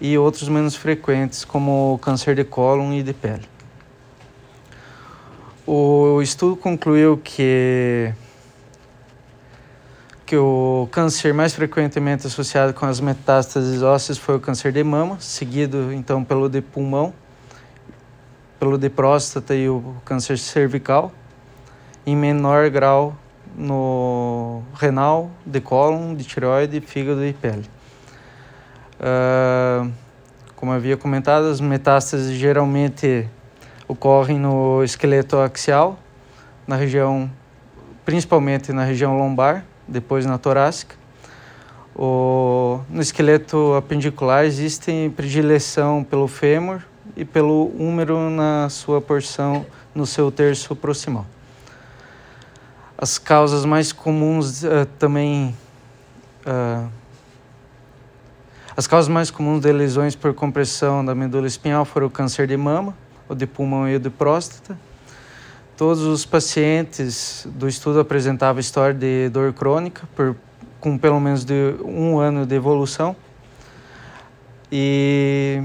e 0.00 0.16
outros 0.16 0.48
menos 0.48 0.74
frequentes, 0.74 1.44
como 1.44 1.98
câncer 2.00 2.34
de 2.34 2.42
cólon 2.42 2.90
e 2.94 3.02
de 3.02 3.12
pele. 3.12 3.46
O 5.66 6.22
estudo 6.22 6.56
concluiu 6.56 7.18
que 7.18 8.12
que 10.24 10.36
o 10.36 10.88
câncer 10.90 11.32
mais 11.32 11.54
frequentemente 11.54 12.26
associado 12.26 12.74
com 12.74 12.86
as 12.86 12.98
metástases 12.98 13.80
ósseas 13.82 14.18
foi 14.18 14.36
o 14.36 14.40
câncer 14.40 14.72
de 14.72 14.82
mama, 14.82 15.20
seguido 15.20 15.92
então 15.92 16.24
pelo 16.24 16.48
de 16.48 16.60
pulmão, 16.60 17.14
pelo 18.58 18.76
de 18.76 18.88
próstata 18.88 19.54
e 19.54 19.68
o 19.68 19.94
câncer 20.04 20.36
cervical, 20.38 21.12
em 22.04 22.16
menor 22.16 22.68
grau 22.70 23.16
no 23.56 24.62
renal, 24.74 25.30
de 25.44 25.60
cólon, 25.60 26.14
de 26.14 26.24
tireoide, 26.24 26.80
fígado 26.80 27.24
e 27.24 27.32
pele. 27.32 27.64
Uh, 29.00 29.90
como 30.54 30.72
havia 30.72 30.96
comentado, 30.96 31.46
as 31.46 31.60
metástases 31.60 32.36
geralmente 32.36 33.28
ocorrem 33.88 34.38
no 34.38 34.82
esqueleto 34.82 35.38
axial, 35.38 35.98
na 36.66 36.76
região, 36.76 37.30
principalmente 38.04 38.72
na 38.72 38.84
região 38.84 39.16
lombar, 39.16 39.64
depois 39.86 40.26
na 40.26 40.38
torácica. 40.38 40.96
O, 41.94 42.80
no 42.90 43.00
esqueleto 43.00 43.74
apendicular 43.74 44.44
existe 44.44 45.10
predileção 45.16 46.04
pelo 46.04 46.28
fêmur 46.28 46.82
e 47.16 47.24
pelo 47.24 47.72
húmero 47.78 48.28
na 48.28 48.68
sua 48.68 49.00
porção, 49.00 49.64
no 49.94 50.04
seu 50.04 50.30
terço 50.30 50.76
proximal. 50.76 51.24
As 52.98 53.18
causas 53.18 53.66
mais 53.66 53.92
comuns 53.92 54.62
uh, 54.62 54.86
também. 54.98 55.54
Uh, 56.46 56.88
as 58.74 58.86
causas 58.86 59.08
mais 59.08 59.30
comuns 59.30 59.60
de 59.60 59.70
lesões 59.70 60.14
por 60.14 60.32
compressão 60.32 61.04
da 61.04 61.14
medula 61.14 61.46
espinhal 61.46 61.84
foram 61.84 62.06
o 62.06 62.10
câncer 62.10 62.46
de 62.46 62.56
mama, 62.56 62.96
o 63.28 63.34
de 63.34 63.46
pulmão 63.46 63.88
e 63.88 63.96
o 63.96 64.00
de 64.00 64.08
próstata. 64.08 64.78
Todos 65.76 66.02
os 66.02 66.24
pacientes 66.24 67.46
do 67.50 67.68
estudo 67.68 68.00
apresentavam 68.00 68.60
história 68.60 68.94
de 68.94 69.28
dor 69.28 69.52
crônica, 69.52 70.08
por, 70.16 70.34
com 70.80 70.96
pelo 70.96 71.20
menos 71.20 71.44
de 71.44 71.74
um 71.84 72.18
ano 72.18 72.46
de 72.46 72.54
evolução. 72.54 73.14
E 74.72 75.62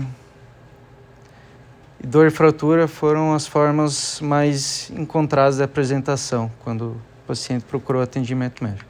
dor 2.04 2.28
e 2.28 2.30
fratura 2.30 2.90
foram 2.90 3.34
as 3.34 3.48
formas 3.48 4.20
mais 4.20 4.92
encontradas 4.92 5.58
de 5.58 5.64
apresentação 5.64 6.52
quando 6.64 7.00
paciente 7.32 7.64
procurou 7.64 8.02
atendimento 8.02 8.62
médico. 8.62 8.90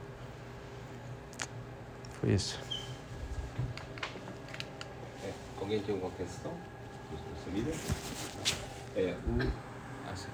Foi 2.20 2.32
isso. 2.32 2.60
É, 5.24 5.30
alguém 5.60 5.80
tem 5.80 5.94
alguma 5.94 6.12
questão? 6.14 6.52
É, 8.96 9.14
o, 9.28 10.12
assim, 10.12 10.28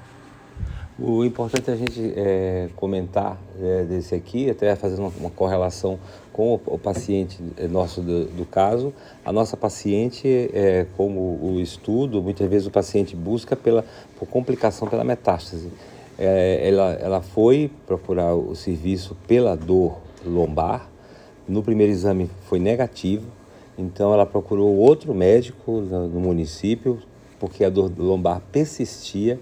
o 0.97 1.25
importante 1.25 1.69
é 1.69 1.73
a 1.73 1.75
gente 1.75 2.13
é, 2.15 2.69
comentar 2.77 3.37
é, 3.59 3.83
desse 3.83 4.15
aqui, 4.15 4.49
até 4.49 4.73
fazendo 4.77 4.99
uma, 4.99 5.11
uma 5.19 5.29
correlação 5.29 5.99
com 6.31 6.53
o, 6.53 6.61
o 6.75 6.79
paciente 6.79 7.43
nosso 7.69 8.01
do, 8.01 8.25
do, 8.25 8.45
caso. 8.45 8.93
A 9.25 9.33
nossa 9.33 9.57
paciente, 9.57 10.49
é, 10.53 10.87
como 10.95 11.19
o 11.41 11.59
estudo, 11.59 12.21
muitas 12.21 12.47
vezes 12.49 12.67
o 12.67 12.71
paciente 12.71 13.17
busca 13.17 13.53
pela, 13.53 13.83
por 14.17 14.27
complicação 14.29 14.87
pela 14.87 15.03
metástase. 15.03 15.69
É, 16.17 16.67
ela, 16.67 16.93
ela 16.93 17.21
foi 17.21 17.69
procurar 17.86 18.34
o 18.34 18.56
serviço 18.56 19.15
pela 19.27 19.56
dor 19.56 19.99
lombar. 20.25 20.89
No 21.47 21.62
primeiro 21.62 21.91
exame 21.91 22.30
foi 22.45 22.60
negativo, 22.60 23.27
então 23.77 24.13
ela 24.13 24.25
procurou 24.25 24.75
outro 24.75 25.13
médico 25.13 25.80
no, 25.80 26.19
município, 26.19 26.99
porque 27.39 27.63
a 27.63 27.69
dor 27.69 27.91
lombar 27.97 28.41
persistia. 28.51 29.39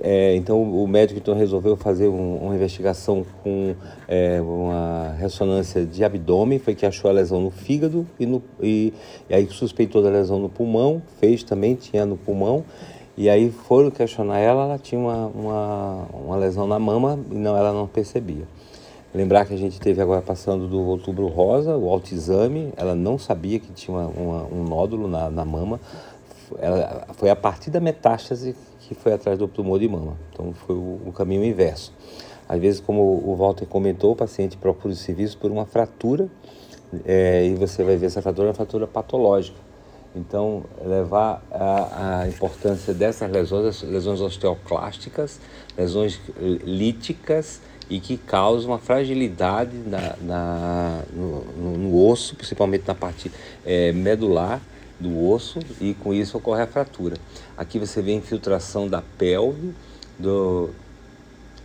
É, 0.00 0.34
então 0.34 0.60
o 0.60 0.86
médico 0.88 1.20
então 1.20 1.34
resolveu 1.36 1.76
fazer 1.76 2.08
um, 2.08 2.36
uma 2.38 2.54
investigação 2.54 3.24
com 3.44 3.76
é, 4.08 4.40
uma 4.40 5.14
ressonância 5.16 5.86
de 5.86 6.04
abdômen, 6.04 6.58
foi 6.58 6.74
que 6.74 6.84
achou 6.84 7.08
a 7.08 7.14
lesão 7.14 7.40
no 7.40 7.50
fígado 7.50 8.04
e, 8.18 8.26
no, 8.26 8.42
e, 8.60 8.92
e 9.30 9.34
aí 9.34 9.46
suspeitou 9.48 10.02
da 10.02 10.10
lesão 10.10 10.40
no 10.40 10.48
pulmão, 10.48 11.00
fez 11.20 11.44
também, 11.44 11.76
tinha 11.76 12.04
no 12.04 12.16
pulmão 12.16 12.64
e 13.16 13.28
aí 13.28 13.50
foram 13.50 13.90
questionar 13.90 14.38
ela, 14.38 14.64
ela 14.64 14.78
tinha 14.78 15.00
uma, 15.00 15.26
uma, 15.26 16.06
uma 16.12 16.36
lesão 16.36 16.66
na 16.66 16.78
mama 16.78 17.18
e 17.30 17.34
não, 17.34 17.56
ela 17.56 17.72
não 17.72 17.86
percebia. 17.86 18.44
Lembrar 19.14 19.46
que 19.46 19.54
a 19.54 19.56
gente 19.56 19.78
teve 19.78 20.02
agora 20.02 20.20
passando 20.20 20.66
do 20.66 20.80
outubro 20.80 21.28
rosa, 21.28 21.76
o 21.76 21.88
autoexame, 21.88 22.72
ela 22.76 22.96
não 22.96 23.16
sabia 23.16 23.60
que 23.60 23.72
tinha 23.72 23.96
uma, 23.96 24.42
um 24.44 24.64
nódulo 24.64 25.06
na, 25.06 25.30
na 25.30 25.44
mama. 25.44 25.80
Ela, 26.58 27.06
foi 27.12 27.30
a 27.30 27.36
partir 27.36 27.70
da 27.70 27.78
metástase 27.78 28.56
que 28.80 28.94
foi 28.94 29.12
atrás 29.12 29.38
do 29.38 29.46
tumor 29.46 29.78
de 29.78 29.88
mama. 29.88 30.16
Então 30.32 30.52
foi 30.52 30.74
o, 30.74 30.98
o 31.06 31.12
caminho 31.12 31.44
inverso. 31.44 31.92
Às 32.48 32.60
vezes, 32.60 32.80
como 32.80 33.00
o 33.02 33.36
Walter 33.36 33.66
comentou, 33.66 34.12
o 34.12 34.16
paciente 34.16 34.56
procura 34.56 34.92
o 34.92 34.96
serviço 34.96 35.38
por 35.38 35.50
uma 35.50 35.64
fratura 35.64 36.28
é, 37.04 37.46
e 37.46 37.54
você 37.54 37.82
vai 37.82 37.96
ver 37.96 38.06
essa 38.06 38.20
fratura 38.20 38.48
é 38.48 38.50
uma 38.50 38.54
fratura 38.54 38.86
patológica. 38.86 39.58
Então, 40.14 40.64
levar 40.84 41.42
a, 41.50 42.20
a 42.20 42.28
importância 42.28 42.94
dessas 42.94 43.28
lesões, 43.30 43.82
lesões 43.82 44.20
osteoclásticas, 44.20 45.40
lesões 45.76 46.20
líticas 46.38 47.60
e 47.90 47.98
que 47.98 48.16
causam 48.16 48.70
uma 48.70 48.78
fragilidade 48.78 49.76
na, 49.76 50.16
na 50.22 51.02
no, 51.12 51.44
no, 51.76 52.06
osso, 52.06 52.36
principalmente 52.36 52.84
na 52.86 52.94
parte 52.94 53.30
é, 53.66 53.92
medular 53.92 54.60
do 55.00 55.28
osso, 55.28 55.58
e 55.80 55.94
com 55.94 56.14
isso 56.14 56.38
ocorre 56.38 56.62
a 56.62 56.66
fratura. 56.66 57.16
Aqui 57.56 57.78
você 57.78 58.00
vê 58.00 58.12
a 58.12 58.14
infiltração 58.14 58.88
da 58.88 59.02
pelve, 59.18 59.74
do, 60.18 60.70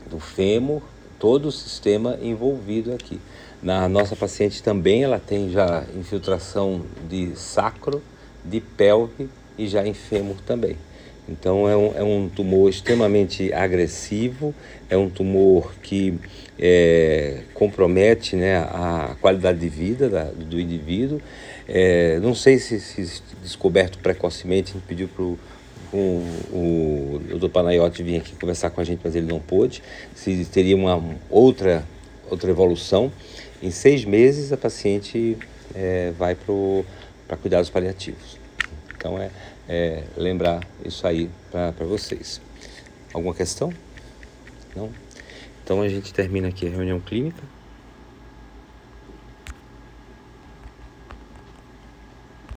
do 0.10 0.20
fêmur, 0.20 0.82
todo 1.20 1.48
o 1.48 1.52
sistema 1.52 2.18
envolvido 2.22 2.92
aqui. 2.94 3.20
Na 3.62 3.88
nossa 3.88 4.16
paciente 4.16 4.64
também 4.64 5.04
ela 5.04 5.20
tem 5.20 5.52
já 5.52 5.84
infiltração 5.96 6.82
de 7.08 7.36
sacro, 7.36 8.02
de 8.44 8.60
pelve 8.60 9.30
e 9.58 9.68
já 9.68 9.86
em 9.86 9.94
fêmur 9.94 10.38
também. 10.46 10.76
Então 11.28 11.70
é 11.70 11.78
um, 11.78 11.94
é 11.96 12.04
um 12.04 12.28
tumor 12.28 12.70
extremamente 12.70 13.54
agressivo, 13.54 14.54
é 14.90 14.98
um 14.98 15.10
tumor 15.10 15.74
que 15.84 16.18
é, 16.58 17.42
compromete 17.54 18.36
né, 18.36 18.58
a 18.58 19.16
qualidade 19.22 19.60
de 19.60 19.70
vida 19.70 20.10
da, 20.10 20.24
do 20.24 20.60
indivíduo. 20.60 21.22
É, 21.68 22.20
não 22.20 22.34
sei 22.34 22.58
se, 22.58 22.80
se, 22.80 23.22
descoberto 23.44 24.00
precocemente, 24.00 24.72
a 24.72 24.74
gente 24.74 24.88
pediu 24.88 25.08
para 25.08 25.24
o 25.24 25.40
o 25.92 27.20
Dr. 27.40 27.50
Panayotti 27.50 28.04
vir 28.04 28.18
aqui 28.18 28.36
conversar 28.36 28.70
com 28.70 28.80
a 28.80 28.84
gente, 28.84 29.02
mas 29.04 29.16
ele 29.16 29.26
não 29.26 29.40
pôde. 29.40 29.82
Se 30.14 30.46
teria 30.46 30.76
uma 30.76 31.04
outra 31.30 31.84
outra 32.30 32.52
evolução, 32.52 33.12
em 33.62 33.72
seis 33.72 34.06
meses 34.06 34.54
a 34.54 34.58
paciente 34.58 35.36
é, 35.74 36.12
vai 36.18 36.36
para 37.30 37.38
cuidados 37.38 37.70
paliativos. 37.70 38.40
Então 38.98 39.20
é, 39.20 39.30
é 39.70 40.04
lembrar 40.18 40.68
isso 40.84 41.06
aí 41.06 41.30
para 41.52 41.86
vocês. 41.86 42.42
Alguma 43.14 43.36
questão? 43.36 43.72
Não? 44.76 44.90
Então 45.64 45.84
a 45.84 45.88
gente 45.88 46.12
termina 46.12 46.48
aqui 46.48 46.66
a 46.68 46.72
reunião 46.72 47.00
clínica. 47.00 47.44